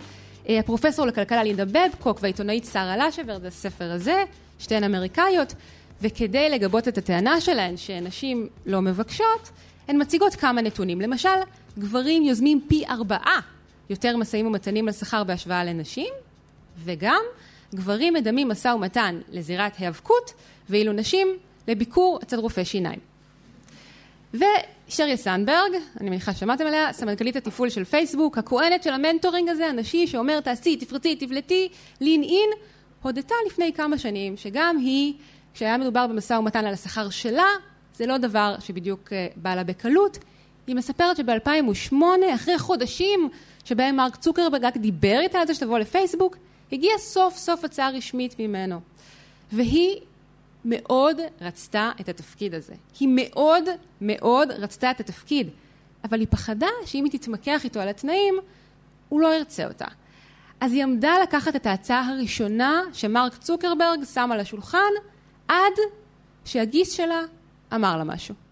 [0.49, 4.23] אה, הפרופסור לכלכלה לינדה בבקוק והעיתונאית שרה לשבר, זה הספר הזה,
[4.59, 5.53] שתיהן אמריקאיות,
[6.01, 9.49] וכדי לגבות את הטענה שלהן שנשים לא מבקשות,
[9.87, 11.01] הן מציגות כמה נתונים.
[11.01, 11.29] למשל,
[11.79, 13.39] גברים יוזמים פי ארבעה
[13.89, 16.13] יותר משאים ומתנים על שכר בהשוואה לנשים,
[16.83, 17.21] וגם
[17.75, 20.33] גברים מדמים משא ומתן לזירת היאבקות,
[20.69, 21.27] ואילו נשים
[21.67, 22.99] לביקור אצל רופא שיניים.
[24.33, 30.07] ושריה סנברג, אני מניחה ששמעתם עליה, סמנכ"לית התפעול של פייסבוק, הכהנת של המנטורינג הזה, הנשי
[30.07, 31.69] שאומר תעשי, תפרצי, תבלטי,
[32.01, 32.49] לין אין,
[33.01, 35.13] הודתה לפני כמה שנים שגם היא,
[35.53, 37.47] כשהיה מדובר במשא ומתן על השכר שלה,
[37.95, 40.17] זה לא דבר שבדיוק אה, בא לה בקלות.
[40.67, 41.95] היא מספרת שב-2008,
[42.35, 43.29] אחרי חודשים
[43.65, 46.37] שבהם מרק צוקרברג רק דיבר איתה על זה שתבוא לפייסבוק,
[46.75, 48.79] הגיעה סוף סוף הצעה רשמית ממנו.
[49.51, 49.99] והיא
[50.65, 52.73] מאוד רצתה את התפקיד הזה.
[52.99, 53.63] היא מאוד
[54.01, 55.49] מאוד רצתה את התפקיד,
[56.03, 58.35] אבל היא פחדה שאם היא תתמקח איתו על התנאים,
[59.09, 59.85] הוא לא ירצה אותה.
[60.59, 64.91] אז היא עמדה לקחת את ההצעה הראשונה שמרק צוקרברג שם על השולחן,
[65.47, 65.73] עד
[66.45, 67.21] שהגיס שלה
[67.73, 68.44] אמר לה משהו.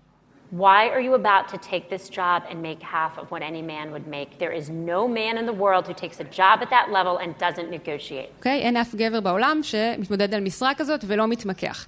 [0.54, 3.92] Why are you about to take this job and make half of what any man
[3.94, 4.38] would make?
[4.38, 7.30] There is no man in the world who takes a job at that level and
[7.40, 8.30] doesn't negotiate.
[8.38, 8.60] אוקיי?
[8.62, 8.66] Okay?
[8.66, 11.88] אין אף גבר בעולם שמתמודד על משרה כזאת ולא מתמקח.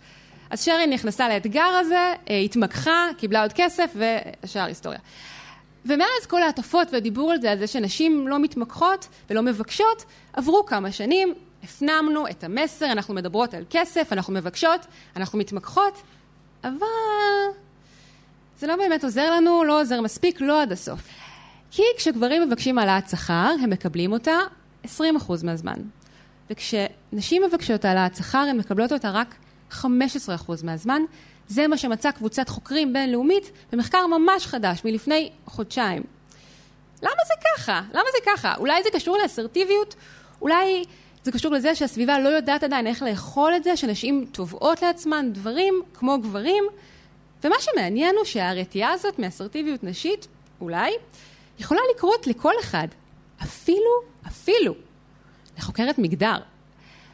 [0.50, 5.00] אז שרי נכנסה לאתגר הזה, אה, התמקחה, קיבלה עוד כסף והשאר היסטוריה.
[5.86, 10.92] ומאז כל ההטפות והדיבור על זה, על זה שנשים לא מתמקחות ולא מבקשות, עברו כמה
[10.92, 16.02] שנים, הפנמנו את המסר, אנחנו מדברות על כסף, אנחנו מבקשות, אנחנו מתמקחות,
[16.64, 16.86] אבל
[18.60, 21.00] זה לא באמת עוזר לנו, לא עוזר מספיק, לא עד הסוף.
[21.72, 24.38] כי כשגברים מבקשים העלאת שכר, הם מקבלים אותה
[24.86, 24.88] 20%
[25.44, 25.80] מהזמן.
[26.50, 29.36] וכשנשים מבקשות העלאת שכר, הן מקבלות אותה רק
[29.72, 29.84] 15%
[30.64, 31.02] מהזמן.
[31.48, 36.04] זה מה שמצאה קבוצת חוקרים בינלאומית במחקר ממש חדש, מלפני חודשיים.
[37.04, 37.82] למה זה ככה?
[37.94, 38.56] למה זה ככה?
[38.58, 39.96] אולי זה קשור לאסרטיביות?
[40.42, 40.84] אולי
[41.24, 45.74] זה קשור לזה שהסביבה לא יודעת עדיין איך לאכול את זה, שנשים תובעות לעצמן דברים
[45.94, 46.64] כמו גברים?
[47.44, 50.28] ומה שמעניין הוא שהרתיעה הזאת מאסרטיביות נשית,
[50.62, 50.92] אולי,
[51.60, 52.88] יכולה לקרות לכל אחד.
[53.44, 53.92] אפילו,
[54.28, 54.74] אפילו,
[55.58, 56.38] לחוקרת מגדר.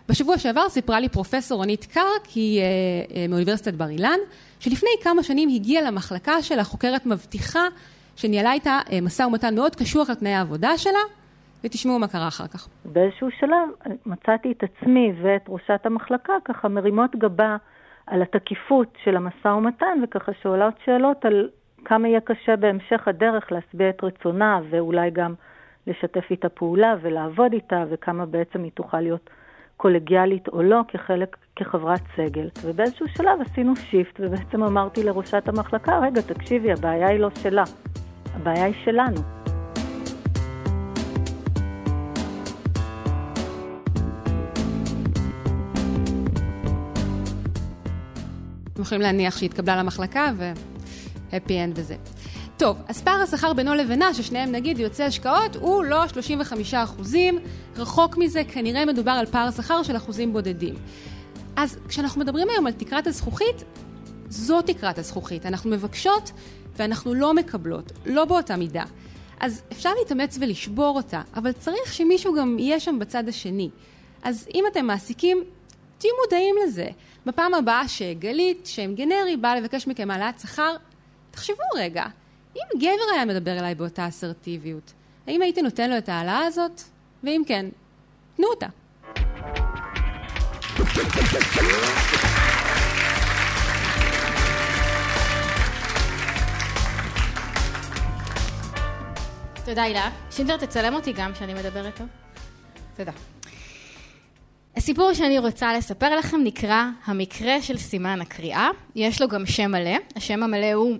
[0.09, 4.19] בשבוע שעבר סיפרה לי פרופסור רונית קרק, היא אה, מאוניברסיטת בר אילן,
[4.59, 7.67] שלפני כמה שנים הגיעה למחלקה של החוקרת מבטיחה,
[8.15, 10.99] שניהלה איתה אה, משא ומתן מאוד קשוח על תנאי העבודה שלה,
[11.63, 12.67] ותשמעו מה קרה אחר כך.
[12.85, 17.57] באיזשהו שלב מצאתי את עצמי ואת ראשת המחלקה ככה מרימות גבה
[18.07, 21.49] על התקיפות של המשא ומתן, וככה שעולות שאלות על
[21.85, 25.33] כמה יהיה קשה בהמשך הדרך להשביע את רצונה, ואולי גם
[25.87, 29.29] לשתף איתה פעולה ולעבוד איתה, וכמה בעצם היא תוכל להיות
[29.77, 32.49] קולגיאלית או לא כחלק, כחברת סגל.
[32.63, 37.63] ובאיזשהו שלב עשינו שיפט, ובעצם אמרתי לראשת המחלקה, רגע, תקשיבי, הבעיה היא לא שלה,
[38.35, 39.40] הבעיה היא שלנו.
[48.81, 50.31] אתם יכולים להניח שהיא התקבלה למחלקה
[51.31, 51.95] והפי אנד וזה.
[52.57, 57.39] טוב, אז פער השכר בינו לבינה, ששניהם נגיד יוצא השקעות, הוא לא 35 אחוזים,
[57.77, 60.75] רחוק מזה, כנראה מדובר על פער שכר של אחוזים בודדים.
[61.55, 63.63] אז כשאנחנו מדברים היום על תקרת הזכוכית,
[64.29, 65.45] זו תקרת הזכוכית.
[65.45, 66.31] אנחנו מבקשות
[66.75, 68.83] ואנחנו לא מקבלות, לא באותה מידה.
[69.39, 73.69] אז אפשר להתאמץ ולשבור אותה, אבל צריך שמישהו גם יהיה שם בצד השני.
[74.23, 75.43] אז אם אתם מעסיקים,
[76.01, 76.87] תהיו מודעים לזה.
[77.25, 80.75] בפעם הבאה שגלית, שם גנרי, באה לבקש מכם העלאת שכר,
[81.31, 82.05] תחשבו רגע,
[82.55, 84.93] אם גבר היה מדבר אליי באותה אסרטיביות,
[85.27, 86.81] האם הייתי נותן לו את ההעלאה הזאת?
[87.23, 87.65] ואם כן,
[88.35, 88.67] תנו אותה.
[99.65, 100.09] תודה, הילה.
[100.31, 102.07] שינדלר, תצלם אותי גם כשאני מדברת טוב.
[102.97, 103.11] תודה.
[104.77, 108.69] הסיפור שאני רוצה לספר לכם נקרא המקרה של סימן הקריאה.
[108.95, 109.97] יש לו גם שם מלא.
[110.15, 110.97] השם המלא הוא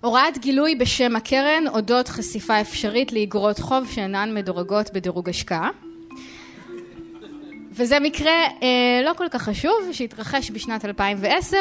[0.00, 5.70] הוראת גילוי בשם הקרן אודות חשיפה אפשרית לאגרות חוב שאינן מדורגות בדירוג השקעה.
[7.72, 11.56] וזה מקרה אה, לא כל כך חשוב, שהתרחש בשנת 2010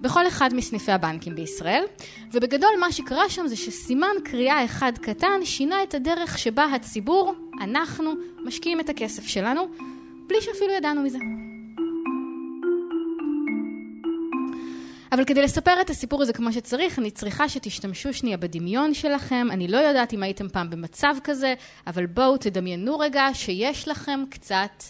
[0.00, 1.84] בכל אחד מסניפי הבנקים בישראל.
[2.32, 8.12] ובגדול מה שקרה שם זה שסימן קריאה אחד קטן שינה את הדרך שבה הציבור, אנחנו,
[8.44, 9.68] משקיעים את הכסף שלנו,
[10.26, 11.18] בלי שאפילו ידענו מזה.
[15.12, 19.46] אבל כדי לספר את הסיפור הזה כמו שצריך, אני צריכה שתשתמשו שנייה בדמיון שלכם.
[19.50, 21.54] אני לא יודעת אם הייתם פעם במצב כזה,
[21.86, 24.82] אבל בואו תדמיינו רגע שיש לכם קצת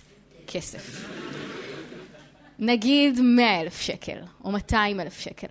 [0.47, 1.09] כסף.
[2.59, 5.47] נגיד 100 אלף שקל, או 200 אלף שקל.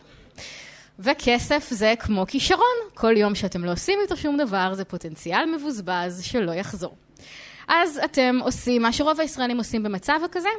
[1.00, 6.24] וכסף זה כמו כישרון, כל יום שאתם לא עושים איתו שום דבר זה פוטנציאל מבוזבז
[6.24, 6.96] שלא יחזור.
[7.68, 10.50] אז אתם עושים מה שרוב הישראלים עושים במצב הכזה,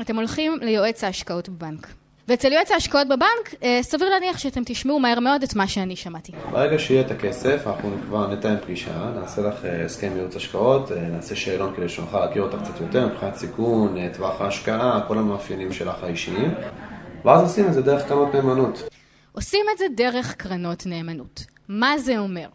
[0.00, 1.86] אתם הולכים ליועץ ההשקעות בבנק.
[2.28, 6.32] ואצל יועץ ההשקעות בבנק, אה, סביר להניח שאתם תשמעו מהר מאוד את מה שאני שמעתי.
[6.50, 11.00] ברגע שיהיה את הכסף, אנחנו כבר נתאם פגישה, נעשה לך אה, הסכם ייעוץ השקעות, אה,
[11.00, 16.02] נעשה שאלון כדי שנוכל להכיר אותך קצת יותר, מבחינת סיכון, טווח ההשקעה, כל המאפיינים שלך
[16.02, 16.54] האישיים,
[17.24, 18.82] ואז עושים את זה דרך קרנות נאמנות.
[19.32, 21.44] עושים את זה דרך קרנות נאמנות.
[21.68, 22.46] מה זה אומר?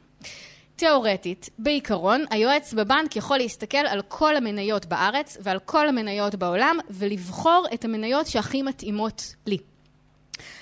[0.77, 7.65] תאורטית, בעיקרון, היועץ בבנק יכול להסתכל על כל המניות בארץ ועל כל המניות בעולם ולבחור
[7.73, 9.57] את המניות שהכי מתאימות לי.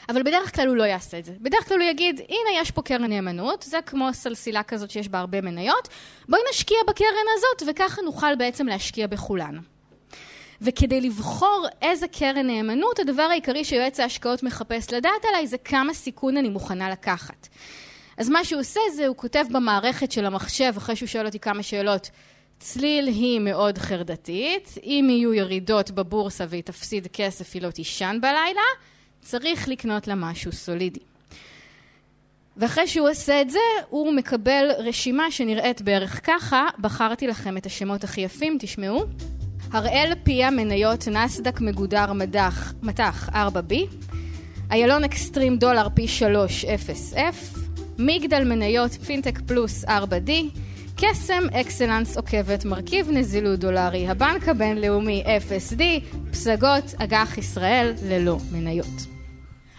[0.10, 1.34] אבל בדרך כלל הוא לא יעשה את זה.
[1.41, 5.19] בדרך כלל הוא יגיד, הנה יש פה קרן נאמנות, זה כמו סלסילה כזאת שיש בה
[5.19, 5.88] הרבה מניות,
[6.30, 9.58] בואי נשקיע בקרן הזאת וככה נוכל בעצם להשקיע בכולן.
[10.62, 16.38] וכדי לבחור איזה קרן נאמנות, הדבר העיקרי שיועץ ההשקעות מחפש לדעת עליי זה כמה סיכון
[16.38, 17.47] אני מוכנה לקחת.
[18.17, 21.63] אז מה שהוא עושה זה, הוא כותב במערכת של המחשב, אחרי שהוא שואל אותי כמה
[21.63, 22.10] שאלות,
[22.60, 28.62] צליל היא מאוד חרדתית, אם יהיו ירידות בבורסה והיא תפסיד כסף, היא לא תישן בלילה,
[29.21, 30.99] צריך לקנות לה משהו סולידי.
[32.58, 38.04] ואחרי שהוא עושה את זה, הוא מקבל רשימה שנראית בערך ככה, בחרתי לכם את השמות
[38.04, 39.04] הכי יפים, תשמעו.
[39.71, 43.75] הראל פיה מניות נסדק מגודר מדח, מטח 4B,
[44.71, 47.64] איילון אקסטרים דולר פי 3 0F,
[47.97, 50.31] מגדל מניות פינטק פלוס 4D,
[50.95, 55.81] קסם אקסלנס עוקבת מרכיב נזילות דולרי, הבנק הבינלאומי FSD,
[56.31, 59.15] פסגות אג"ח ישראל ללא מניות.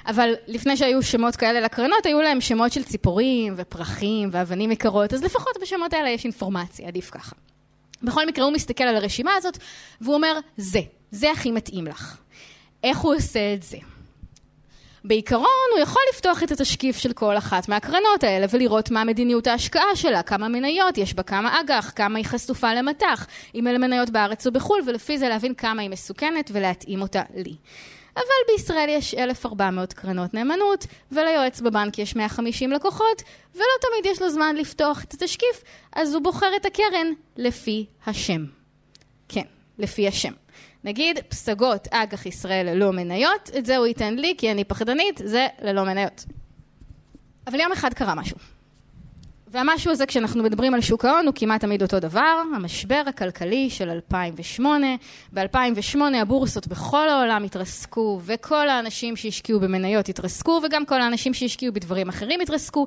[0.07, 5.22] אבל לפני שהיו שמות כאלה לקרנות, היו להם שמות של ציפורים ופרחים ואבנים יקרות, אז
[5.22, 7.37] לפחות בשמות האלה יש אינפורמציה, עדיף ככה.
[8.02, 9.59] בכל מקרה הוא מסתכל על הרשימה הזאת
[10.00, 12.16] והוא אומר, זה, זה הכי מתאים לך.
[12.85, 13.76] איך הוא עושה את זה?
[15.07, 19.97] בעיקרון הוא יכול לפתוח את התשקיף של כל אחת מהקרנות האלה ולראות מה מדיניות ההשקעה
[19.97, 24.47] שלה, כמה מניות יש בה, כמה אג"ח, כמה היא חשופה למטח, אם אלה מניות בארץ
[24.47, 27.55] או בחו"ל, ולפי זה להבין כמה היא מסוכנת ולהתאים אותה לי.
[28.16, 33.23] אבל בישראל יש 1,400 קרנות נאמנות, וליועץ בבנק יש 150 לקוחות,
[33.55, 38.45] ולא תמיד יש לו זמן לפתוח את התשקיף, אז הוא בוחר את הקרן לפי השם.
[39.29, 39.45] כן,
[39.79, 40.33] לפי השם.
[40.87, 45.46] נגיד, פסגות אג"ח ישראל ללא מניות, את זה הוא ייתן לי כי אני פחדנית, זה
[45.62, 46.25] ללא מניות.
[47.46, 48.37] אבל יום אחד קרה משהו.
[49.49, 53.90] והמשהו הזה, כשאנחנו מדברים על שוק ההון, הוא כמעט תמיד אותו דבר, המשבר הכלכלי של
[53.90, 54.87] 2008.
[55.35, 62.09] ב-2008 הבורסות בכל העולם התרסקו, וכל האנשים שהשקיעו במניות התרסקו, וגם כל האנשים שהשקיעו בדברים
[62.09, 62.87] אחרים התרסקו.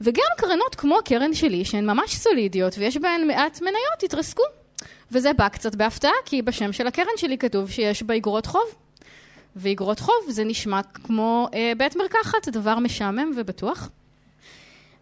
[0.00, 4.42] וגם קרנות כמו הקרן שלי, שהן ממש סולידיות ויש בהן מעט מניות, התרסקו.
[5.12, 8.74] וזה בא קצת בהפתעה, כי בשם של הקרן שלי כתוב שיש בה אגרות חוב.
[9.56, 13.90] ואגרות חוב זה נשמע כמו אה, בית מרקחת, דבר משעמם ובטוח.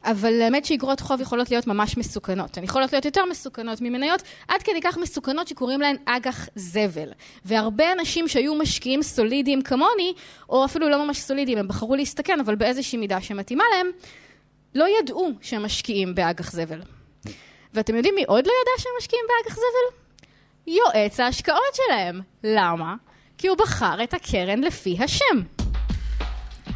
[0.04, 2.58] אבל האמת שאגרות חוב יכולות להיות ממש מסוכנות.
[2.58, 7.08] הן יכולות להיות יותר מסוכנות ממניות, עד כדי כך מסוכנות שקוראים להן אג"ח זבל.
[7.44, 10.12] והרבה אנשים שהיו משקיעים סולידיים כמוני,
[10.48, 13.86] או אפילו לא ממש סולידיים, הם בחרו להסתכן, אבל באיזושהי מידה שמתאימה להם,
[14.74, 16.80] לא ידעו שהם משקיעים באג"ח זבל.
[17.74, 19.96] ואתם יודעים מי עוד לא ידע שהם משקיעים באג"ח זבל?
[20.66, 22.20] יועץ ההשקעות שלהם.
[22.44, 22.94] למה?
[23.38, 25.63] כי הוא בחר את הקרן לפי השם.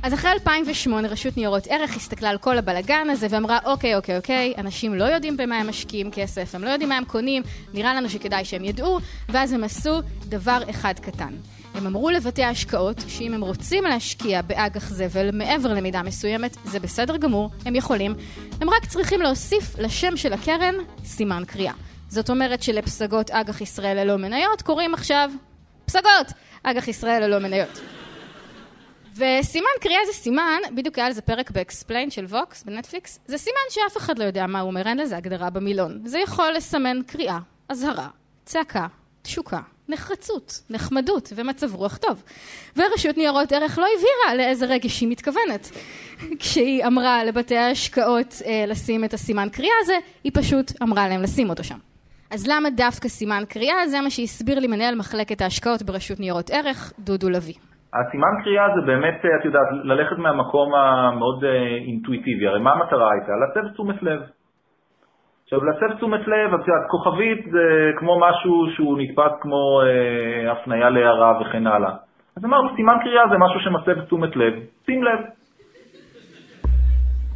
[0.02, 4.54] אז אחרי 2008 רשות ניירות ערך הסתכלה על כל הבלגן הזה ואמרה אוקיי, אוקיי, אוקיי,
[4.58, 7.42] אנשים לא יודעים במה הם משקיעים כסף, הם לא יודעים מה הם קונים,
[7.74, 11.32] נראה לנו שכדאי שהם ידעו, ואז הם עשו דבר אחד קטן.
[11.74, 17.16] הם אמרו לבתי ההשקעות שאם הם רוצים להשקיע באג"ח זבל מעבר למידה מסוימת, זה בסדר
[17.16, 18.14] גמור, הם יכולים.
[18.60, 21.72] הם רק צריכים להוסיף לשם של הקרן סימן קריאה.
[22.08, 25.30] זאת אומרת שלפסגות אג"ח ישראל ללא מניות קוראים עכשיו
[25.84, 26.32] פסגות
[26.62, 27.80] אג"ח ישראל ללא מניות.
[29.18, 33.38] וסימן קריאה זה סימן, בדיוק היה על זה פרק ב Explained של Vox בנטפליקס, זה
[33.38, 36.00] סימן שאף אחד לא יודע מה הוא אומר, אין לזה הגדרה במילון.
[36.04, 38.08] זה יכול לסמן קריאה, אזהרה,
[38.44, 38.86] צעקה,
[39.22, 42.22] תשוקה, נחרצות, נחמדות ומצב רוח טוב.
[42.76, 45.70] ורשות ניירות ערך לא הבהירה לאיזה רגש היא מתכוונת.
[46.40, 51.50] כשהיא אמרה לבתי ההשקעות אה, לשים את הסימן קריאה הזה, היא פשוט אמרה להם לשים
[51.50, 51.78] אותו שם.
[52.30, 53.88] אז למה דווקא סימן קריאה?
[53.88, 57.54] זה מה שהסביר לי מנהל מחלקת ההשקעות ברשות ניירות ערך, דודו לביא.
[57.94, 62.46] הסימן קריאה זה באמת, את יודעת, ללכת מהמקום המאוד אה, אינטואיטיבי.
[62.46, 63.32] הרי מה המטרה הייתה?
[63.40, 64.20] להסב תשומת לב.
[65.44, 70.90] עכשיו, להסב תשומת לב, את יודעת, כוכבית זה כמו משהו שהוא נתפס כמו אה, הפנייה
[70.90, 71.94] להערה וכן הלאה.
[72.36, 74.54] אז אמרנו, סימן קריאה זה משהו שמסב תשומת לב.
[74.86, 75.18] שים לב.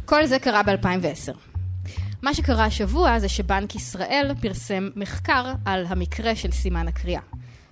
[0.05, 1.53] כל זה קרה ב-2010.
[2.23, 7.21] מה שקרה השבוע זה שבנק ישראל פרסם מחקר על המקרה של סימן הקריאה.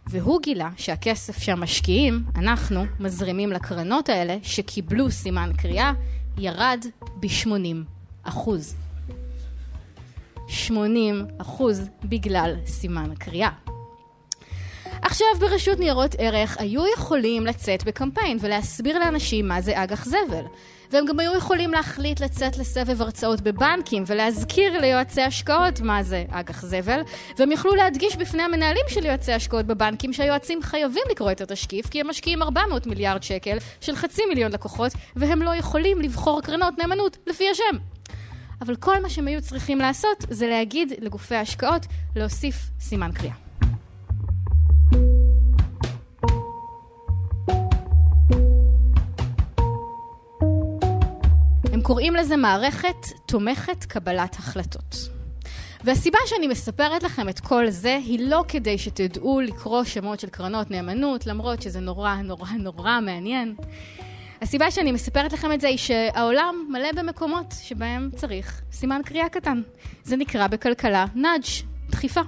[0.08, 5.94] והוא גילה שהכסף שהמשקיעים, אנחנו, מזרימים לקרנות האלה שקיבלו סימן קריאה,
[6.38, 6.86] ירד
[7.20, 7.76] ב-80
[8.24, 8.76] אחוז.
[10.48, 13.50] 80 אחוז בגלל סימן קריאה.
[15.02, 20.46] עכשיו ברשות ניירות ערך היו יכולים לצאת בקמפיין ולהסביר לאנשים מה זה אג"ח זבל.
[20.92, 26.66] והם גם היו יכולים להחליט לצאת לסבב הרצאות בבנקים ולהזכיר ליועצי השקעות מה זה אג"ח
[26.66, 27.02] זבל,
[27.38, 32.02] והם יכלו להדגיש בפני המנהלים של יועצי השקעות בבנקים שהיועצים חייבים לקרוא את התשקיף כי
[32.02, 37.18] הם משקיעים 400 מיליארד שקל של חצי מיליון לקוחות והם לא יכולים לבחור קרנות נאמנות
[37.28, 37.78] לפי השם.
[38.62, 43.51] אבל כל מה שהם היו צריכים לעשות זה להגיד לגופי ההשקעות להוסיף סימן קריאה.
[51.92, 54.96] קוראים לזה מערכת תומכת קבלת החלטות.
[55.84, 60.72] והסיבה שאני מספרת לכם את כל זה היא לא כדי שתדעו לקרוא שמות של קרנות
[60.72, 63.56] נאמנות, למרות שזה נורא נורא נורא מעניין.
[64.42, 69.62] הסיבה שאני מספרת לכם את זה היא שהעולם מלא במקומות שבהם צריך סימן קריאה קטן.
[70.04, 71.44] זה נקרא בכלכלה נאג',
[71.90, 72.22] דחיפה.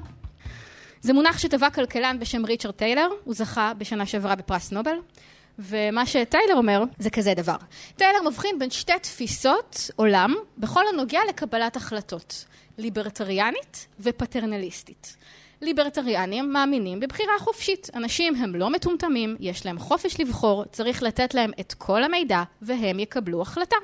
[1.01, 4.95] זה מונח שטבע כלכלן בשם ריצ'רד טיילר, הוא זכה בשנה שעברה בפרס נובל.
[5.59, 7.55] ומה שטיילר אומר זה כזה דבר.
[7.95, 12.45] טיילר מבחין בין שתי תפיסות עולם בכל הנוגע לקבלת החלטות,
[12.77, 15.17] ליברטריאנית ופטרנליסטית.
[15.61, 17.89] ליברטריאנים מאמינים בבחירה חופשית.
[17.95, 22.99] אנשים הם לא מטומטמים, יש להם חופש לבחור, צריך לתת להם את כל המידע והם
[22.99, 23.75] יקבלו החלטה.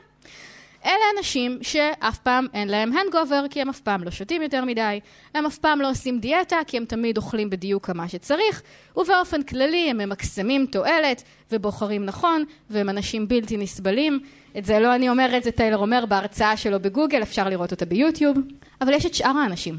[0.86, 5.00] אלה אנשים שאף פעם אין להם הנגובר, כי הם אף פעם לא שותים יותר מדי,
[5.34, 8.62] הם אף פעם לא עושים דיאטה, כי הם תמיד אוכלים בדיוק כמה שצריך,
[8.98, 14.20] ובאופן כללי הם ממקסמים תועלת ובוחרים נכון, והם אנשים בלתי נסבלים.
[14.58, 18.38] את זה לא אני אומרת, זה טיילר אומר בהרצאה שלו בגוגל, אפשר לראות אותה ביוטיוב.
[18.82, 19.78] אבל יש את שאר האנשים.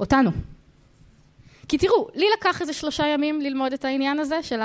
[0.00, 0.30] אותנו.
[1.68, 4.60] כי תראו, לי לקח איזה שלושה ימים ללמוד את העניין הזה של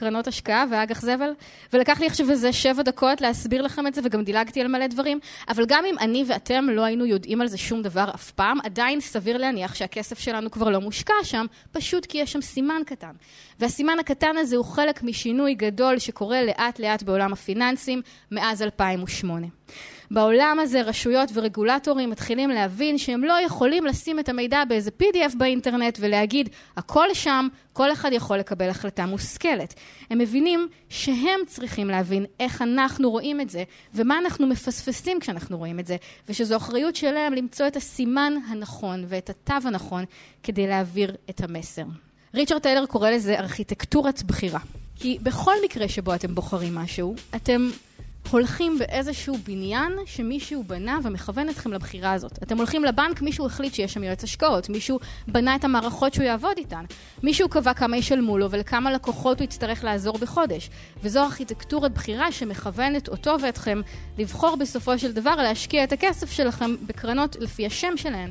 [0.00, 1.32] קרנות השקעה ואג"ח זבל,
[1.72, 5.18] ולקח לי עכשיו איזה שבע דקות להסביר לכם את זה, וגם דילגתי על מלא דברים,
[5.48, 9.00] אבל גם אם אני ואתם לא היינו יודעים על זה שום דבר אף פעם, עדיין
[9.00, 13.12] סביר להניח שהכסף שלנו כבר לא מושקע שם, פשוט כי יש שם סימן קטן.
[13.58, 19.46] והסימן הקטן הזה הוא חלק משינוי גדול שקורה לאט לאט בעולם הפיננסים מאז 2008.
[20.10, 25.98] בעולם הזה רשויות ורגולטורים מתחילים להבין שהם לא יכולים לשים את המידע באיזה PDF באינטרנט
[26.00, 29.74] ולהגיד הכל שם, כל אחד יכול לקבל החלטה מושכלת.
[30.10, 35.80] הם מבינים שהם צריכים להבין איך אנחנו רואים את זה ומה אנחנו מפספסים כשאנחנו רואים
[35.80, 35.96] את זה
[36.28, 40.04] ושזו אחריות שלהם למצוא את הסימן הנכון ואת התו הנכון
[40.42, 41.84] כדי להעביר את המסר.
[42.34, 44.60] ריצ'רד טיילר קורא לזה ארכיטקטורת בחירה.
[44.96, 47.70] כי בכל מקרה שבו אתם בוחרים משהו, אתם
[48.30, 52.38] הולכים באיזשהו בניין שמישהו בנה ומכוון אתכם לבחירה הזאת.
[52.42, 56.58] אתם הולכים לבנק, מישהו החליט שיש שם יועץ השקעות, מישהו בנה את המערכות שהוא יעבוד
[56.58, 56.84] איתן,
[57.22, 60.70] מישהו קבע כמה ישלמו לו ולכמה לקוחות הוא יצטרך לעזור בחודש.
[61.02, 63.80] וזו ארכיטקטורת בחירה שמכוונת אותו ואתכם
[64.18, 68.30] לבחור בסופו של דבר להשקיע את הכסף שלכם בקרנות לפי השם שלהן.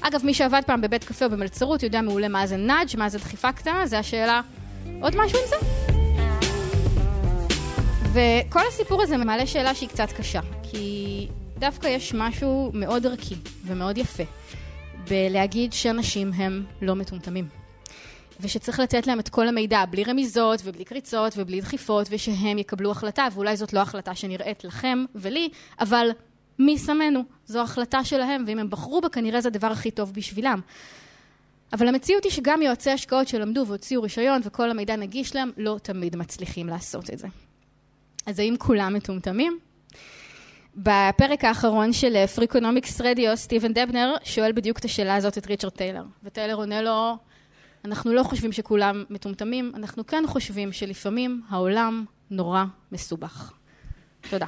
[0.00, 3.18] אגב, מי שעבד פעם בבית קפה או במלצרות יודע מעולה מה זה נאג', מה זה
[3.18, 4.40] דחיפה קטנה, זה השאלה,
[5.00, 6.03] עוד משהו עם זה?
[8.14, 13.34] וכל הסיפור הזה מעלה שאלה שהיא קצת קשה, כי דווקא יש משהו מאוד ערכי
[13.64, 14.22] ומאוד יפה
[15.10, 17.48] בלהגיד שאנשים הם לא מטומטמים.
[18.40, 23.26] ושצריך לתת להם את כל המידע, בלי רמיזות ובלי קריצות ובלי דחיפות, ושהם יקבלו החלטה,
[23.32, 25.48] ואולי זאת לא החלטה שנראית לכם ולי,
[25.80, 26.10] אבל
[26.58, 27.20] מי שמנו?
[27.46, 30.60] זו החלטה שלהם, ואם הם בחרו בה, כנראה זה הדבר הכי טוב בשבילם.
[31.72, 36.16] אבל המציאות היא שגם יועצי השקעות שלמדו והוציאו רישיון וכל המידע נגיש להם, לא תמיד
[36.16, 37.28] מצליחים לעשות את זה.
[38.26, 39.58] אז האם כולם מטומטמים?
[40.76, 46.02] בפרק האחרון של Freakonomics Radio, סטיבן דבנר שואל בדיוק את השאלה הזאת את ריצ'רד טיילר.
[46.24, 47.16] וטיילר עונה לו,
[47.84, 53.52] אנחנו לא חושבים שכולם מטומטמים, אנחנו כן חושבים שלפעמים העולם נורא מסובך.
[54.30, 54.46] תודה.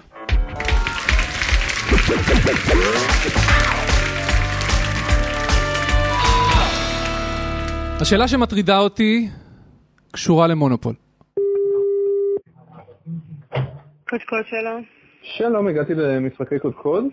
[8.00, 9.28] השאלה שמטרידה אותי
[10.10, 11.05] קשורה למונופול.
[14.10, 14.82] קודקוד שלום.
[15.22, 17.04] שלום, הגעתי למשחקי קודקוד.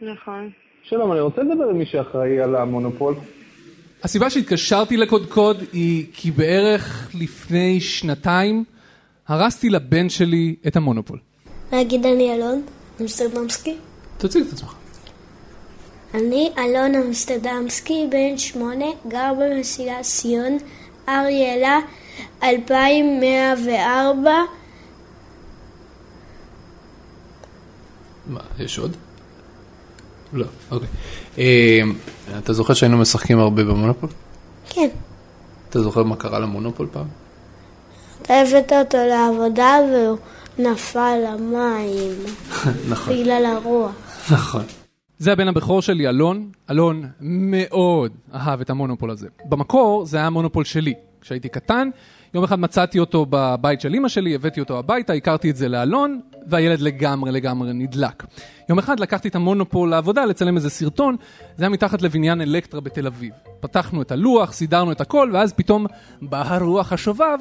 [0.00, 0.50] נכון.
[0.82, 3.14] שלום, אני רוצה לדבר עם מי שאחראי על המונופול.
[4.02, 8.64] הסיבה שהתקשרתי לקודקוד היא כי בערך לפני שנתיים
[9.28, 11.18] הרסתי לבן שלי את המונופול.
[11.72, 12.62] להגיד אני אלון
[13.00, 13.76] אמסטרדמסקי.
[14.18, 14.74] תציג את עצמך.
[16.14, 20.58] אני אלון אמסטרדמסקי, בן שמונה, גר במסילה סיון,
[21.08, 21.78] אריאלה,
[22.42, 24.59] 2104.
[28.30, 28.96] מה, יש עוד?
[30.32, 30.88] לא, אוקיי.
[31.38, 31.80] אה,
[32.38, 34.08] אתה זוכר שהיינו משחקים הרבה במונופול?
[34.68, 34.88] כן.
[35.68, 37.06] אתה זוכר מה קרה למונופול פעם?
[38.22, 40.18] אתה הבאת אותו לעבודה והוא
[40.58, 42.12] נפל למים.
[42.90, 43.14] נכון.
[43.14, 43.92] בגלל הרוח.
[44.30, 44.62] נכון.
[45.18, 46.50] זה הבן הבכור שלי, אלון.
[46.70, 49.28] אלון מאוד אהב את המונופול הזה.
[49.44, 50.94] במקור זה היה המונופול שלי.
[51.20, 51.88] כשהייתי קטן,
[52.34, 56.20] יום אחד מצאתי אותו בבית של אמא שלי, הבאתי אותו הביתה, הכרתי את זה לאלון,
[56.46, 58.24] והילד לגמרי לגמרי נדלק.
[58.68, 61.16] יום אחד לקחתי את המונופול לעבודה לצלם איזה סרטון,
[61.56, 63.32] זה היה מתחת לבניין אלקטרה בתל אביב.
[63.60, 65.86] פתחנו את הלוח, סידרנו את הכל, ואז פתאום
[66.22, 67.38] בא הרוח השובב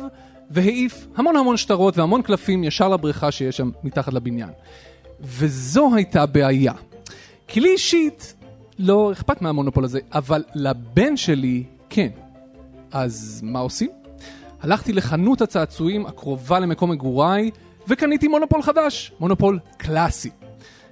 [0.52, 4.50] והעיף המון המון שטרות והמון קלפים ישר לבריכה שיש שם מתחת לבניין.
[5.22, 6.74] וזו הייתה בעיה.
[7.48, 8.36] כי לי אישית
[8.80, 12.10] לא אכפת מהמונופול הזה, אבל לבן שלי כן.
[12.92, 13.99] אז מה עושים?
[14.62, 17.51] הלכתי לחנות הצעצועים הקרובה למקום מגוריי
[17.88, 20.30] וקניתי מונופול חדש, מונופול קלאסי.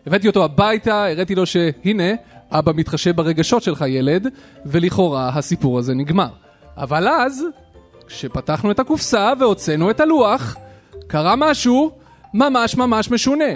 [0.07, 2.13] הבאתי אותו הביתה, הראיתי לו שהנה,
[2.51, 4.27] אבא מתחשב ברגשות שלך ילד,
[4.65, 6.29] ולכאורה הסיפור הזה נגמר.
[6.77, 7.43] אבל אז,
[8.07, 10.55] כשפתחנו את הקופסה והוצאנו את הלוח,
[11.07, 11.91] קרה משהו
[12.33, 13.53] ממש ממש משונה.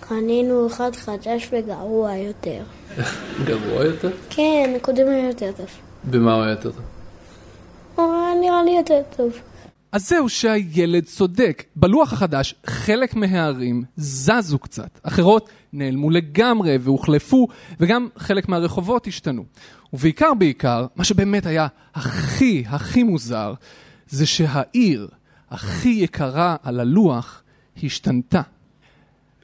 [0.00, 2.62] קנינו אחד חדש וגרוע יותר.
[3.46, 4.10] גרוע יותר?
[4.30, 5.66] כן, הקודם היה יותר טוב.
[6.04, 6.97] במה הוא היה יותר טוב?
[8.40, 9.32] נראה לי יותר טוב.
[9.92, 11.64] אז זהו שהילד צודק.
[11.76, 17.48] בלוח החדש חלק מהערים זזו קצת, אחרות נעלמו לגמרי והוחלפו,
[17.80, 19.44] וגם חלק מהרחובות השתנו.
[19.92, 23.54] ובעיקר בעיקר, מה שבאמת היה הכי הכי מוזר,
[24.08, 25.08] זה שהעיר
[25.50, 27.42] הכי יקרה על הלוח
[27.82, 28.40] השתנתה.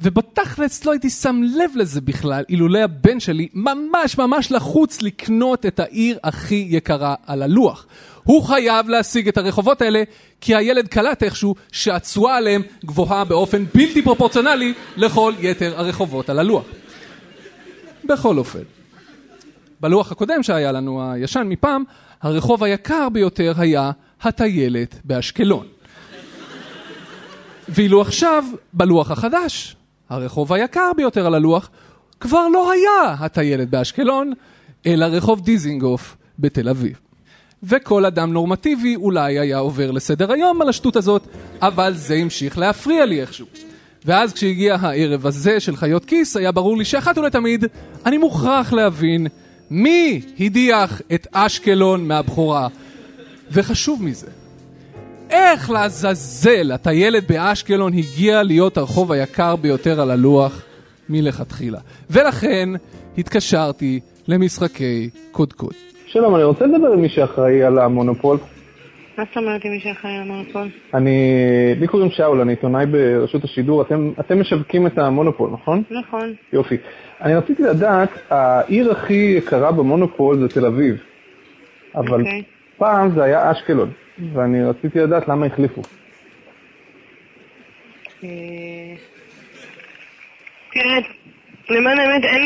[0.01, 5.81] ובתכלס לא הייתי שם לב לזה בכלל, אילולא הבן שלי ממש ממש לחוץ לקנות את
[5.81, 7.87] העיר הכי יקרה על הלוח.
[8.25, 10.03] הוא חייב להשיג את הרחובות האלה,
[10.41, 16.65] כי הילד קלט איכשהו שהתשואה עליהם גבוהה באופן בלתי פרופורציונלי לכל יתר הרחובות על הלוח.
[18.05, 18.63] בכל אופן,
[19.81, 21.85] בלוח הקודם שהיה לנו, הישן מפעם,
[22.23, 23.91] הרחוב היקר ביותר היה
[24.23, 25.67] הטיילת באשקלון.
[27.69, 29.77] ואילו עכשיו, בלוח החדש,
[30.09, 31.71] הרחוב היקר ביותר על הלוח,
[32.21, 34.33] כבר לא היה הטיילת באשקלון,
[34.87, 37.04] אלא רחוב דיזינגוף בתל אביב.
[37.67, 41.23] וכל אדם נורמטיבי אולי היה עובר לסדר היום על השטות הזאת,
[41.63, 43.47] אבל זה המשיך להפריע לי איכשהו.
[44.05, 47.65] ואז כשהגיע הערב הזה של חיות כיס, היה ברור לי שאחת ולתמיד,
[48.07, 49.27] אני מוכרח להבין
[49.71, 52.69] מי הדיח את אשקלון מהבכורה.
[53.51, 54.27] וחשוב מזה,
[55.31, 60.63] איך לעזאזל הטיילת באשקלון הגיע להיות הרחוב היקר ביותר על הלוח
[61.09, 61.79] מלכתחילה.
[62.11, 62.69] ולכן
[63.19, 65.94] התקשרתי למשחקי קודקוד.
[66.15, 68.39] שלום, אני רוצה לדבר עם מי שאחראי על המונופול.
[69.19, 70.69] מה זאת אומרת עם מי שאחראי על המונופול?
[70.95, 71.19] אני,
[71.81, 75.83] לי קוראים שאול, אני עיתונאי ברשות השידור, אתם, אתם משווקים את המונופול, נכון?
[75.91, 76.35] נכון.
[76.53, 76.77] יופי.
[77.21, 80.97] אני רציתי לדעת, העיר הכי יקרה במונופול זה תל אביב,
[81.95, 82.43] אבל אוקיי.
[82.77, 83.91] פעם זה היה אשקלון,
[84.33, 85.83] ואני רציתי לדעת למה החליפו.
[88.25, 88.29] אה,
[90.73, 90.99] תראה,
[91.71, 92.43] למען האמת, אין,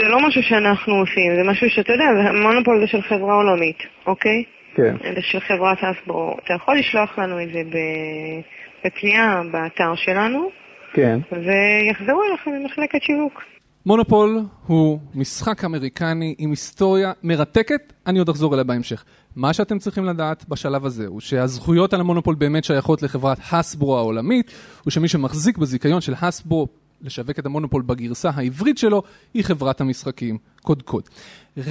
[0.00, 2.04] זה לא משהו שאנחנו עושים, זה משהו שאתה יודע,
[2.42, 4.44] מונופול זה של חברה עולמית, אוקיי?
[4.74, 4.96] כן.
[5.14, 6.36] זה של חברת אסברו.
[6.44, 8.40] אתה יכול לשלוח לנו את זה ב-
[8.86, 10.48] בפנייה באתר שלנו,
[10.94, 11.18] כן.
[11.30, 13.42] ויחזרו אליך ממחלקת שיווק.
[13.86, 19.04] מונופול הוא משחק אמריקני עם היסטוריה מרתקת, אני עוד אחזור אליה בהמשך.
[19.36, 24.52] מה שאתם צריכים לדעת בשלב הזה הוא שהזכויות על המונופול באמת שייכות לחברת הסברו העולמית,
[24.86, 26.68] ושמי שמחזיק בזיכיון של הסברו
[27.02, 29.02] לשווק את המונופול בגרסה העברית שלו,
[29.34, 31.08] היא חברת המשחקים קודקוד.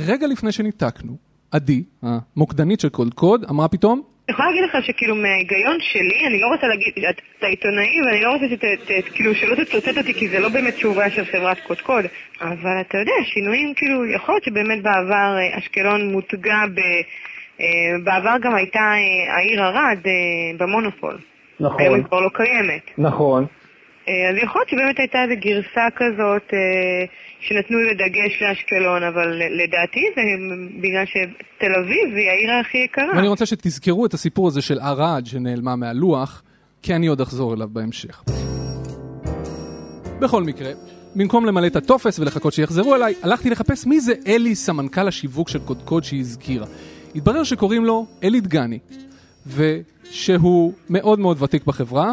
[0.07, 1.15] רגע לפני שניתקנו,
[1.51, 6.47] עדי, המוקדנית של קודקוד, אמרה פתאום, אני יכולה להגיד לך שכאילו מההיגיון שלי, אני לא
[6.47, 10.29] רוצה להגיד, את- אתה עיתונאי ואני לא רוצה שת, ת, כאילו שלא תצטט אותי כי
[10.29, 12.05] זה לא באמת תשובה של חברת קודקוד,
[12.41, 16.79] אבל אתה יודע, שינויים כאילו, יכול להיות שבאמת בעבר אה, אשקלון מותגה ב...
[17.61, 17.65] אה,
[18.03, 19.97] בעבר גם הייתה אה, העיר ערד
[20.57, 21.17] במונופול.
[21.59, 22.81] היום נכון, היא כבר לא קיימת.
[22.97, 23.45] נכון.
[24.11, 27.05] אה, אז יכול להיות שבאמת הייתה איזו גרסה כזאת אה,
[27.41, 30.21] שנתנו איזה דגש לאשקלון, אבל לדעתי זה
[30.81, 33.15] בגלל שתל אביב היא העיר הכי יקרה.
[33.15, 36.43] ואני רוצה שתזכרו את הסיפור הזה של ערד שנעלמה מהלוח,
[36.81, 38.23] כי אני עוד אחזור אליו בהמשך.
[40.21, 40.71] בכל מקרה,
[41.15, 45.59] במקום למלא את הטופס ולחכות שיחזרו אליי, הלכתי לחפש מי זה אלי, סמנכ"ל השיווק של
[45.59, 46.65] קודקוד שהיא הזכירה.
[47.15, 48.79] התברר שקוראים לו אלי דגני,
[49.47, 52.11] ושהוא מאוד מאוד ותיק בחברה.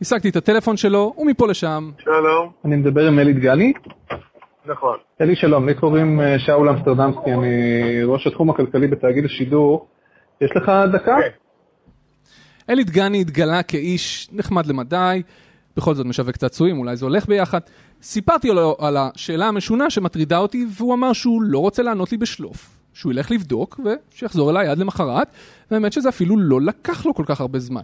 [0.00, 1.90] השגתי את הטלפון שלו, ומפה לשם.
[1.98, 2.52] שלום.
[2.64, 3.72] אני מדבר עם אלי דגני.
[4.66, 4.96] נכון.
[5.20, 9.86] אלי שלום, לי קוראים אה, שאול אמסטרדמסקי, אני ראש התחום הכלכלי בתאגיד השידור.
[10.40, 11.16] יש לך דקה?
[12.70, 15.22] אלי דגני התגלה כאיש נחמד למדי,
[15.76, 17.60] בכל זאת משווק צעצועים, אולי זה הולך ביחד.
[18.02, 22.75] סיפרתי לו על השאלה המשונה שמטרידה אותי, והוא אמר שהוא לא רוצה לענות לי בשלוף.
[22.96, 25.28] שהוא ילך לבדוק ושיחזור אליי עד למחרת,
[25.70, 27.80] והאמת שזה אפילו לא לקח לו כל כך הרבה זמן.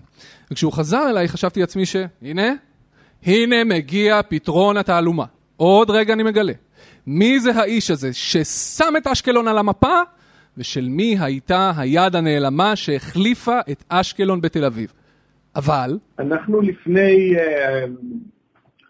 [0.50, 2.52] וכשהוא חזר אליי חשבתי לעצמי שהנה,
[3.26, 5.24] הנה מגיע פתרון התעלומה.
[5.56, 6.52] עוד רגע אני מגלה.
[7.06, 10.00] מי זה האיש הזה ששם את אשקלון על המפה,
[10.56, 14.92] ושל מי הייתה היד הנעלמה שהחליפה את אשקלון בתל אביב.
[15.56, 17.84] אבל, אנחנו לפני אה,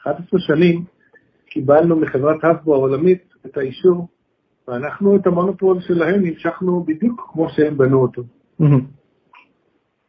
[0.02, 0.84] 11 שנים
[1.46, 4.08] קיבלנו מחברת הסבו העולמית את האישור,
[4.72, 8.22] ואנחנו את המונופול שלהם המשכנו בדיוק כמו שהם בנו אותו.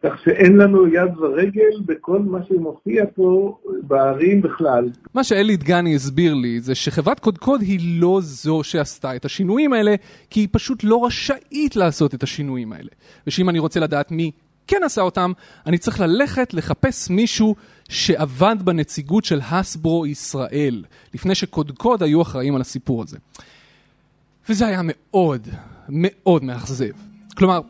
[0.03, 4.89] כך שאין לנו יד ורגל בכל מה שמופיע פה בערים בכלל.
[5.13, 9.95] מה שאלי דגני הסביר לי זה שחברת קודקוד היא לא זו שעשתה את השינויים האלה,
[10.29, 12.89] כי היא פשוט לא רשאית לעשות את השינויים האלה.
[13.27, 14.31] ושאם אני רוצה לדעת מי
[14.67, 15.31] כן עשה אותם,
[15.65, 17.55] אני צריך ללכת לחפש מישהו
[17.89, 20.83] שעבד בנציגות של הסברו ישראל,
[21.13, 23.17] לפני שקודקוד היו אחראים על הסיפור הזה.
[24.49, 25.47] וזה היה מאוד
[25.89, 26.91] מאוד מאכזב.
[27.35, 27.61] כלומר,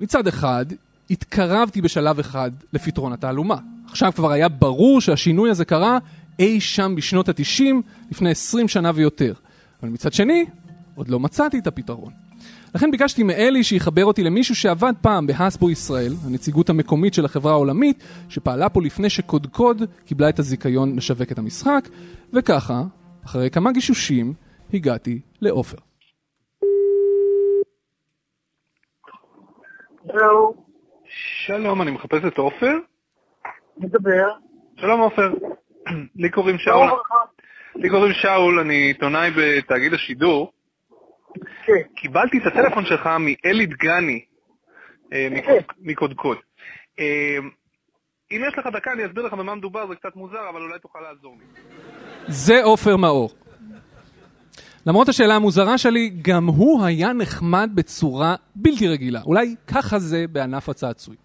[0.00, 0.66] מצד אחד,
[1.10, 3.56] התקרבתי בשלב אחד לפתרון התעלומה.
[3.90, 5.98] עכשיו כבר היה ברור שהשינוי הזה קרה
[6.38, 7.64] אי שם בשנות ה-90,
[8.10, 9.32] לפני 20 שנה ויותר.
[9.82, 10.46] אבל מצד שני,
[10.94, 12.12] עוד לא מצאתי את הפתרון.
[12.74, 18.02] לכן ביקשתי מאלי שיחבר אותי למישהו שעבד פעם בהסבו ישראל, הנציגות המקומית של החברה העולמית,
[18.28, 21.88] שפעלה פה לפני שקודקוד קיבלה את הזיכיון לשווק את המשחק,
[22.32, 22.82] וככה,
[23.24, 24.34] אחרי כמה גישושים,
[24.74, 25.87] הגעתי לעופר.
[30.12, 30.52] שלום.
[31.46, 32.76] שלום, אני מחפש את עופר.
[33.76, 34.28] מדבר.
[34.76, 35.32] שלום עופר.
[36.22, 36.88] לי קוראים שאול.
[37.76, 40.52] לי קוראים שאול, אני עיתונאי בתאגיד השידור.
[41.66, 41.72] כן.
[41.96, 44.24] קיבלתי את הטלפון שלך מאלי דגני,
[45.12, 46.36] אה, מקוד- מקודקוד.
[46.98, 47.36] אה,
[48.32, 50.98] אם יש לך דקה אני אסביר לך במה מדובר, זה קצת מוזר, אבל אולי תוכל
[51.00, 51.44] לעזור לי.
[52.26, 53.30] זה עופר מאור.
[54.88, 59.20] למרות השאלה המוזרה שלי, גם הוא היה נחמד בצורה בלתי רגילה.
[59.26, 61.16] אולי ככה זה בענף הצעצועי.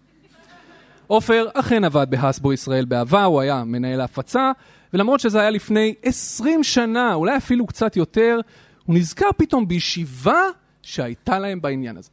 [1.06, 4.52] עופר אכן עבד בהסבו ישראל בעבר, הוא היה מנהל ההפצה,
[4.94, 8.40] ולמרות שזה היה לפני 20 שנה, אולי אפילו קצת יותר,
[8.86, 10.42] הוא נזכר פתאום בישיבה
[10.82, 12.10] שהייתה להם בעניין הזה.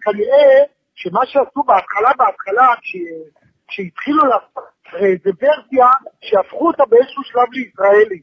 [0.00, 5.86] כנראה שמה שעשו בהתחלה, בהתחלה, כש- כשהתחילו לעשות הרי איזה ורסיה
[6.20, 8.20] שהפכו אותה באיזשהו שלב לישראלי.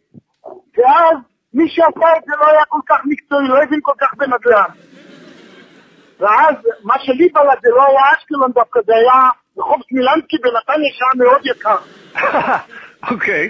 [0.77, 1.17] ואז
[1.57, 4.71] מי שעשה את זה לא היה כל כך מקצועי, לא הבין כל כך בנדל"ן.
[6.19, 11.11] ואז מה שלי בלט זה לא היה אשקלון דווקא, זה היה רחוב סמילנסקי בנתניה שהיה
[11.17, 11.77] מאוד יקר.
[13.11, 13.49] אוקיי.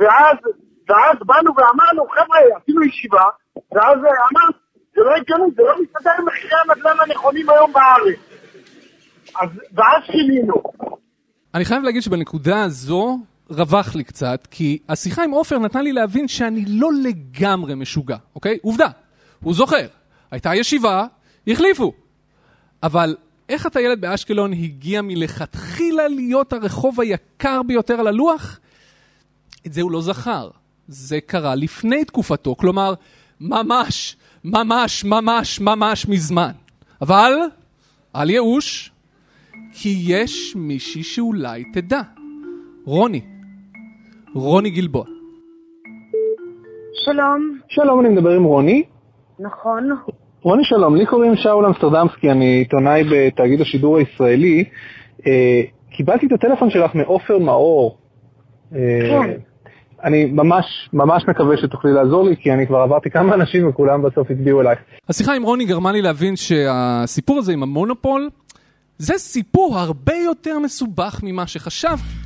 [0.00, 0.36] ואז,
[0.88, 3.24] ואז באנו ואמרנו, חבר'ה, עשינו ישיבה,
[3.72, 4.52] ואז אמרנו,
[4.94, 8.18] זה לא הגיוני, זה לא מסתדר עם מחירי הנדל"ן הנכונים היום בארץ.
[9.40, 10.62] אז, ואז שינינו.
[11.54, 13.18] אני חייב להגיד שבנקודה הזו
[13.52, 18.58] רווח לי קצת, כי השיחה עם עופר נתנה לי להבין שאני לא לגמרי משוגע, אוקיי?
[18.62, 18.88] עובדה,
[19.40, 19.86] הוא זוכר.
[20.30, 21.06] הייתה ישיבה,
[21.46, 21.92] החליפו.
[22.82, 23.16] אבל
[23.48, 28.58] איך הטיילת באשקלון הגיע מלכתחילה להיות הרחוב היקר ביותר על הלוח?
[29.66, 30.50] את זה הוא לא זכר.
[30.88, 32.94] זה קרה לפני תקופתו, כלומר,
[33.40, 36.52] ממש, ממש, ממש, ממש מזמן.
[37.02, 37.32] אבל,
[38.16, 38.90] אל ייאוש,
[39.72, 42.02] כי יש מישהי שאולי תדע.
[42.84, 43.31] רוני.
[44.34, 45.04] רוני גלבוע.
[47.04, 47.58] שלום.
[47.68, 48.82] שלום, אני מדבר עם רוני.
[49.38, 49.90] נכון.
[50.42, 54.64] רוני שלום, לי קוראים שאול אמסטרדמסקי, אני עיתונאי בתאגיד השידור הישראלי.
[55.26, 55.60] אה,
[55.90, 57.98] קיבלתי את הטלפון שלך מעופר מאור.
[58.74, 58.78] אה,
[59.10, 59.32] כן.
[60.04, 64.30] אני ממש ממש מקווה שתוכלי לעזור לי, כי אני כבר עברתי כמה אנשים וכולם בסוף
[64.30, 64.78] הצביעו אלייך.
[65.08, 68.30] השיחה עם רוני גרמה לי להבין שהסיפור הזה עם המונופול
[68.98, 72.21] זה סיפור הרבה יותר מסובך ממה שחשבתי.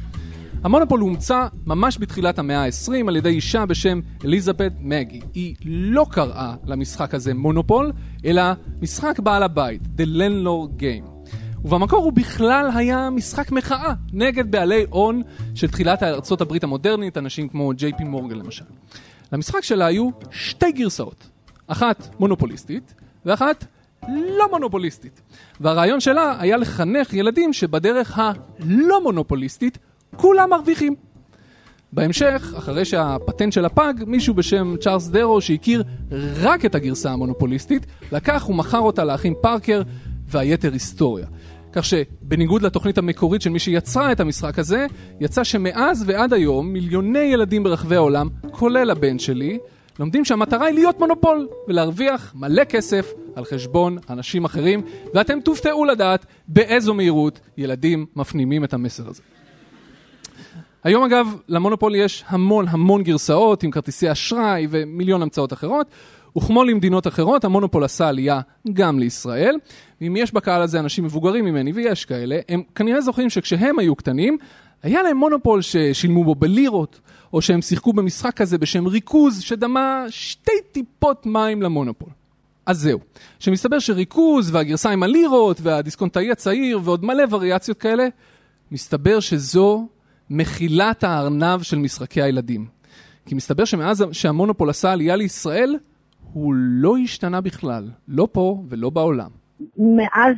[0.66, 5.20] המונופול הומצא ממש בתחילת המאה ה-20 על ידי אישה בשם אליזבת מגי.
[5.34, 7.92] היא לא קראה למשחק הזה מונופול,
[8.24, 8.42] אלא
[8.82, 11.30] משחק בעל הבית, The Landlord Game.
[11.64, 15.22] ובמקור הוא בכלל היה משחק מחאה נגד בעלי הון
[15.54, 18.64] של תחילת ארצות הברית המודרנית, אנשים כמו ג'יי פי מורגן למשל.
[19.32, 21.28] למשחק שלה היו שתי גרסאות,
[21.66, 22.94] אחת מונופוליסטית
[23.26, 23.64] ואחת
[24.08, 25.20] לא מונופוליסטית.
[25.60, 29.78] והרעיון שלה היה לחנך ילדים שבדרך הלא מונופוליסטית
[30.16, 30.94] כולם מרוויחים.
[31.92, 35.82] בהמשך, אחרי שהפטנט שלה פג, מישהו בשם צ'ארלס דרו שהכיר
[36.40, 39.82] רק את הגרסה המונופוליסטית, לקח ומכר אותה לאחים פארקר
[40.28, 41.26] והיתר היסטוריה.
[41.72, 44.86] כך שבניגוד לתוכנית המקורית של מי שיצרה את המשחק הזה,
[45.20, 49.58] יצא שמאז ועד היום מיליוני ילדים ברחבי העולם, כולל הבן שלי,
[49.98, 54.82] לומדים שהמטרה היא להיות מונופול ולהרוויח מלא כסף על חשבון אנשים אחרים,
[55.14, 59.22] ואתם תופתעו לדעת באיזו מהירות ילדים מפנימים את המסר הזה.
[60.86, 65.86] היום אגב, למונופול יש המון המון גרסאות עם כרטיסי אשראי ומיליון המצאות אחרות,
[66.36, 68.40] וכמו למדינות אחרות, המונופול עשה עלייה
[68.72, 69.56] גם לישראל.
[70.00, 74.38] ואם יש בקהל הזה אנשים מבוגרים ממני, ויש כאלה, הם כנראה זוכרים שכשהם היו קטנים,
[74.82, 77.00] היה להם מונופול ששילמו בו בלירות,
[77.32, 82.08] או שהם שיחקו במשחק כזה בשם ריכוז, שדמה שתי טיפות מים למונופול.
[82.66, 82.98] אז זהו,
[83.38, 88.08] שמסתבר שריכוז והגרסה עם הלירות והדיסקונטאי הצעיר ועוד מלא וריאציות כאלה,
[88.72, 89.86] מסתבר שזו
[90.30, 92.66] מחילת הארנב של משחקי הילדים.
[93.26, 95.76] כי מסתבר שמאז שהמונופול עשה עלייה לישראל,
[96.32, 99.30] הוא לא השתנה בכלל, לא פה ולא בעולם.
[99.78, 100.36] מאז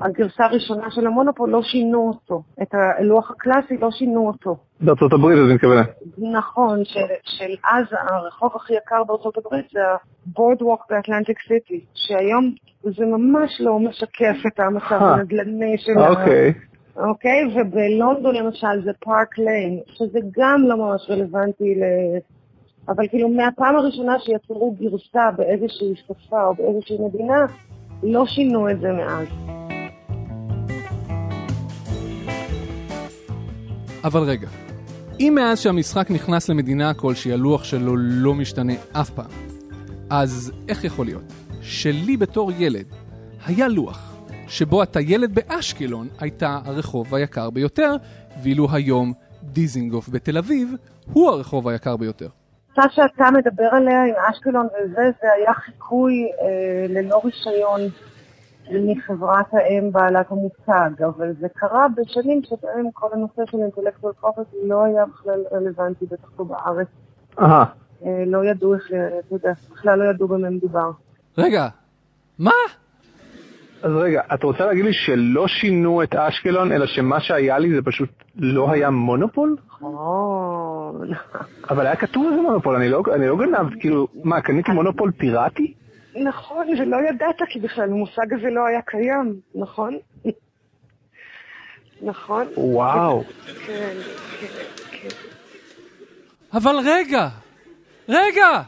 [0.00, 2.42] הגרסה הראשונה של המונופול לא שינו אותו.
[2.62, 4.56] את הלוח הקלאסי לא שינו אותו.
[4.80, 5.84] בארצות הברית, אני מתכוון.
[6.32, 13.04] נכון, של, של אז הרחוב הכי יקר בארצות הברית זה ה-Boardwalk באטלנטיק סיטי, שהיום זה
[13.06, 15.14] ממש לא משקף את המצב אה.
[15.14, 16.08] הנדל"ני של ה...
[16.08, 16.54] אוקיי.
[17.08, 21.82] אוקיי, ובלונדון למשל זה פארק ליין, שזה גם לא ממש רלוונטי ל...
[22.88, 27.46] אבל כאילו מהפעם הראשונה שיצרו גרסה באיזושהי שפה או באיזושהי מדינה,
[28.02, 29.26] לא שינו את זה מאז.
[34.04, 34.48] אבל רגע,
[35.20, 39.30] אם מאז שהמשחק נכנס למדינה כלשהי הלוח שלו לא משתנה אף פעם,
[40.10, 41.32] אז איך יכול להיות
[41.62, 42.86] שלי בתור ילד
[43.46, 44.09] היה לוח
[44.50, 47.94] שבו הטיילת באשקלון הייתה הרחוב היקר ביותר,
[48.42, 50.74] ואילו היום דיזינגוף בתל אביב
[51.12, 52.28] הוא הרחוב היקר ביותר.
[52.78, 57.80] מה שאתה מדבר עליה עם אשקלון וזה, זה היה חיקוי אה, ללא רישיון
[58.70, 64.84] מחברת האם בעלת המוצג, אבל זה קרה בשנים שבהם כל הנושא של אינטלקטואל פרופרטי לא
[64.84, 66.88] היה בכלל רלוונטי, בטח פה בארץ.
[67.40, 67.64] אהה.
[68.04, 70.90] אה, לא ידעו איך, אתה יודע, בכלל לא ידעו במה מדובר.
[71.38, 71.68] רגע,
[72.38, 72.50] מה?
[73.82, 77.82] אז רגע, את רוצה להגיד לי שלא שינו את אשקלון, אלא שמה שהיה לי זה
[77.84, 79.56] פשוט לא היה מונופול?
[79.72, 81.10] נכון.
[81.70, 85.74] אבל היה כתוב איזה מונופול, אני לא, אני לא גנב, כאילו, מה, קניתי מונופול פיראטי?
[86.24, 89.98] נכון, ולא ידעת, כי בכלל המושג הזה לא היה קיים, נכון?
[92.02, 92.46] נכון?
[92.56, 93.24] וואו.
[93.66, 93.94] כן,
[94.40, 94.46] כן,
[94.90, 95.08] כן.
[96.52, 97.28] אבל רגע,
[98.08, 98.62] רגע!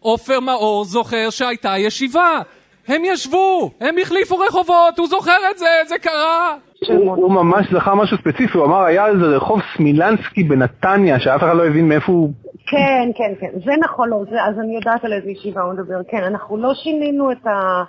[0.00, 2.40] עופר מאור זוכר שהייתה ישיבה!
[2.88, 3.70] הם ישבו!
[3.80, 4.98] הם החליפו רחובות!
[4.98, 5.66] הוא זוכר את זה!
[5.88, 6.56] זה קרה!
[6.88, 11.56] הוא, הוא ממש זכר משהו ספציפי, הוא אמר היה איזה רחוב סמילנסקי בנתניה, שאף אחד
[11.56, 12.32] לא הבין מאיפה הוא...
[12.66, 16.00] כן, כן, כן, זה נכון, לא, זה, אז אני יודעת על איזה ישיבה הוא מדבר,
[16.08, 17.82] כן, אנחנו לא שינינו את, ה,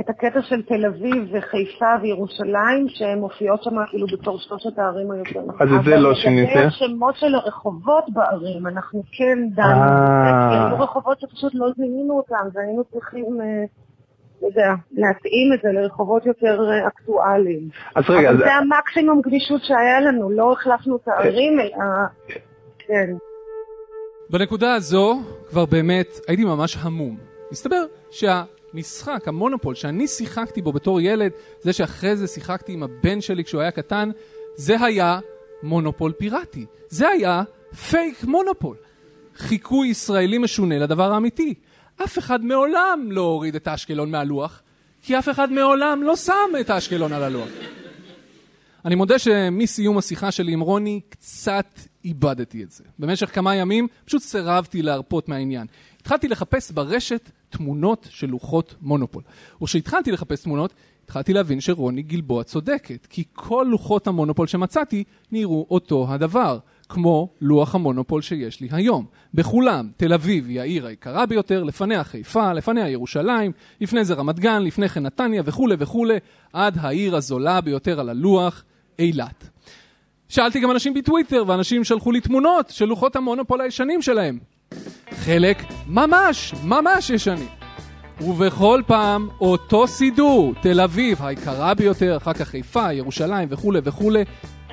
[0.00, 5.40] את הקטע של תל אביב וחיפה וירושלים, שהן מופיעות שם כאילו בתור שלושת הערים היותר
[5.60, 6.50] אז את זה לא שיניתם?
[6.52, 10.48] אבל לגבי השמות של הרחובות בערים, אנחנו כן דנו, אה.
[10.50, 13.64] כי היו רחובות שפשוט לא זיהינו אותם, והיינו צריכים אה,
[14.48, 17.68] אתה יודע, להתאים את זה לרחובות יותר אה, אקטואליים.
[17.94, 21.84] אז רגע, אבל אז- זה המקסימום גמישות שהיה לנו, לא החלפנו את הערים, אלא...
[22.78, 23.10] כן.
[24.30, 25.20] בנקודה הזו
[25.50, 27.16] כבר באמת הייתי ממש המום.
[27.52, 31.30] מסתבר שהמשחק, המונופול, שאני שיחקתי בו בתור ילד,
[31.60, 34.10] זה שאחרי זה שיחקתי עם הבן שלי כשהוא היה קטן,
[34.54, 35.18] זה היה
[35.62, 36.66] מונופול פיראטי.
[36.88, 37.42] זה היה
[37.90, 38.76] פייק מונופול.
[39.36, 41.54] חיקוי ישראלי משונה לדבר האמיתי.
[42.04, 44.62] אף אחד מעולם לא הוריד את אשקלון מהלוח,
[45.02, 47.48] כי אף אחד מעולם לא שם את אשקלון על הלוח.
[48.84, 52.84] אני מודה שמסיום השיחה שלי עם רוני, קצת איבדתי את זה.
[52.98, 55.66] במשך כמה ימים פשוט סירבתי להרפות מהעניין.
[56.00, 59.22] התחלתי לחפש ברשת תמונות של לוחות מונופול.
[59.62, 60.72] וכשהתחלתי לחפש תמונות,
[61.04, 66.58] התחלתי להבין שרוני גלבוע צודקת, כי כל לוחות המונופול שמצאתי נראו אותו הדבר,
[66.92, 69.06] כמו לוח המונופול שיש לי היום.
[69.34, 74.62] בכולם, תל אביב היא העיר היקרה ביותר, לפניה חיפה, לפניה ירושלים, לפני זה רמת גן,
[74.62, 76.16] לפני כן נתניה וכולי וכולי,
[76.52, 78.64] עד העיר הזולה ביותר על הלוח,
[78.98, 79.48] אילת.
[80.28, 84.38] שאלתי גם אנשים בטוויטר, ואנשים שלחו לי תמונות של לוחות המונופול הישנים שלהם.
[85.10, 87.48] חלק ממש, ממש ישנים.
[88.20, 94.24] ובכל פעם אותו סידור, תל אביב היקרה ביותר, אחר כך חיפה, ירושלים וכולי וכולי,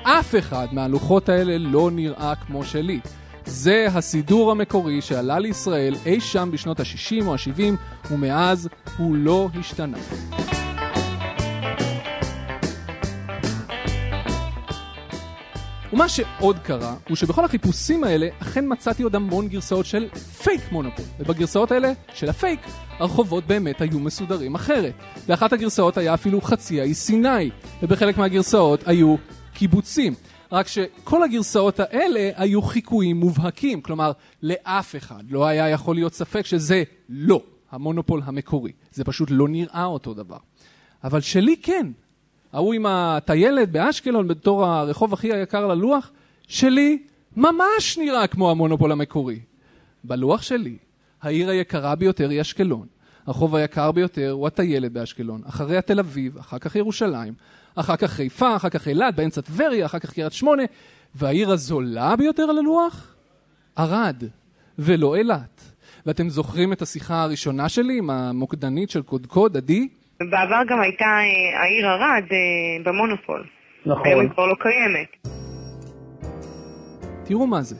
[0.02, 3.00] אף אחד מהלוחות האלה לא נראה כמו שלי.
[3.44, 9.98] זה הסידור המקורי שעלה לישראל אי שם בשנות ה-60 או ה-70, ומאז הוא לא השתנה.
[15.92, 20.08] ומה שעוד קרה, הוא שבכל החיפושים האלה אכן מצאתי עוד המון גרסאות של
[20.42, 21.04] פייק מונופול.
[21.20, 22.60] ובגרסאות האלה, של הפייק,
[22.98, 24.94] הרחובות באמת היו מסודרים אחרת.
[25.26, 27.50] באחת הגרסאות היה אפילו חצי האי סיני,
[27.82, 29.16] ובחלק מהגרסאות היו
[29.54, 30.14] קיבוצים.
[30.52, 36.46] רק שכל הגרסאות האלה היו חיקויים מובהקים, כלומר, לאף אחד לא היה יכול להיות ספק
[36.46, 38.72] שזה לא המונופול המקורי.
[38.92, 40.38] זה פשוט לא נראה אותו דבר.
[41.04, 41.86] אבל שלי כן.
[42.52, 46.10] ההוא עם הטיילת באשקלון בתור הרחוב הכי היקר ללוח,
[46.48, 47.02] שלי
[47.36, 49.40] ממש נראה כמו המונופול המקורי.
[50.04, 50.76] בלוח שלי,
[51.22, 52.86] העיר היקרה ביותר היא אשקלון.
[53.26, 57.32] הרחוב היקר ביותר הוא הטיילת באשקלון, אחריה תל אביב, אחר כך ירושלים,
[57.74, 60.62] אחר כך חיפה, אחר כך אילת, באמצע טבריה, אחר כך קריית שמונה,
[61.14, 63.14] והעיר הזולה ביותר על הלוח?
[63.76, 64.24] ערד,
[64.78, 65.60] ולא אילת.
[66.06, 69.88] ואתם זוכרים את השיחה הראשונה שלי עם המוקדנית של קודקוד, עדי?
[70.20, 73.46] בעבר גם הייתה אה, העיר ערד אה, במונופול.
[73.86, 74.06] נכון.
[74.06, 75.34] היום היא כבר לא קיימת.
[77.24, 77.76] תראו מה זה.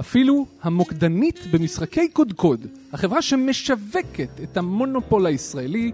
[0.00, 5.92] אפילו המוקדנית במשחקי קודקוד, החברה שמשווקת את המונופול הישראלי,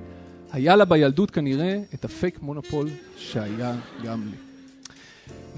[0.52, 3.74] היה לה בילדות כנראה את הפייק מונופול שהיה
[4.04, 4.36] גם לי.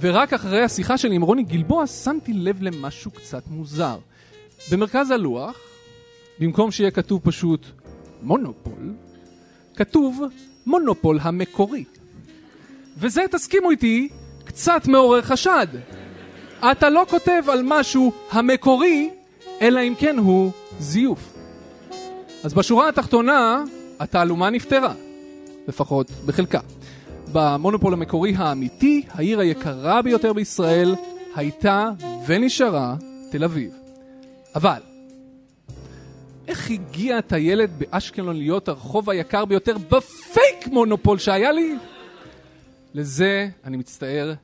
[0.01, 3.99] ורק אחרי השיחה שלי עם רוני גלבוע שמתי לב למשהו קצת מוזר.
[4.73, 5.57] במרכז הלוח,
[6.39, 7.67] במקום שיהיה כתוב פשוט
[8.23, 8.93] מונופול,
[9.77, 10.23] כתוב
[10.67, 11.85] מונופול המקורי.
[12.99, 14.09] וזה, תסכימו איתי,
[14.45, 15.67] קצת מעורר חשד.
[16.73, 19.11] אתה לא כותב על משהו המקורי,
[19.61, 21.33] אלא אם כן הוא זיוף.
[22.45, 23.65] אז בשורה התחתונה,
[24.01, 24.95] התעלומה נפתרה.
[25.69, 26.61] לפחות בחלקה.
[27.33, 30.95] במונופול המקורי האמיתי, העיר היקרה ביותר בישראל
[31.35, 31.91] הייתה
[32.27, 32.97] ונשארה
[33.31, 33.73] תל אביב.
[34.55, 34.81] אבל,
[36.49, 41.75] איך הגיע הטיילת באשקלון להיות הרחוב היקר ביותר בפייק מונופול שהיה לי?
[42.95, 44.35] לזה, אני מצטער,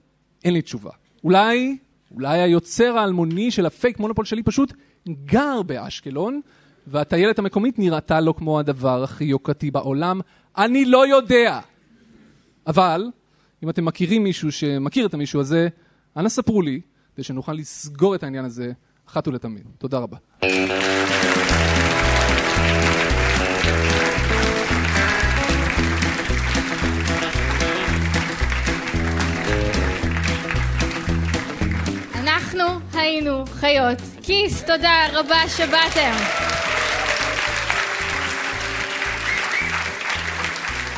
[0.44, 0.90] אין לי תשובה.
[1.24, 1.76] אולי,
[2.14, 4.72] אולי היוצר האלמוני של הפייק מונופול שלי פשוט
[5.08, 6.40] גר באשקלון,
[6.90, 10.20] והטיילת המקומית נראתה לו כמו הדבר הכי יוקרתי בעולם.
[10.58, 11.60] אני לא יודע.
[12.66, 13.10] אבל,
[13.64, 15.68] אם אתם מכירים מישהו שמכיר את המישהו הזה,
[16.16, 16.80] אנא ספרו לי,
[17.14, 18.72] כדי שנוכל לסגור את העניין הזה
[19.08, 19.62] אחת ולתמיד.
[19.78, 20.16] תודה רבה.
[32.14, 36.59] אנחנו היינו חיות כיס, תודה רבה שבאתם.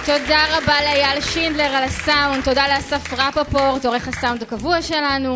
[0.07, 5.35] תודה רבה לאייל שינדלר על הסאונד, תודה לאסף רפפורט, עורך הסאונד הקבוע שלנו.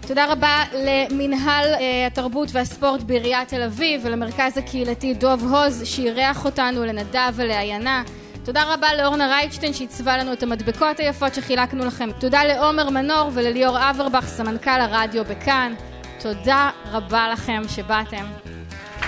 [0.00, 6.84] תודה רבה למינהל אה, התרבות והספורט בעיריית תל אביב ולמרכז הקהילתי דוב הוז שאירח אותנו,
[6.84, 8.02] לנדב ולעיינה.
[8.44, 12.10] תודה רבה לאורנה רייטשטיין שעיצבה לנו את המדבקות היפות שחילקנו לכם.
[12.18, 15.74] תודה לעומר מנור ולליאור אברבך, סמנכ"ל הרדיו בכאן.
[16.20, 18.24] תודה רבה לכם שבאתם.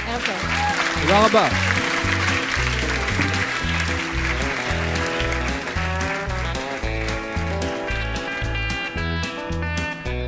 [0.08, 0.50] ערב טוב.
[1.02, 1.77] תודה רבה.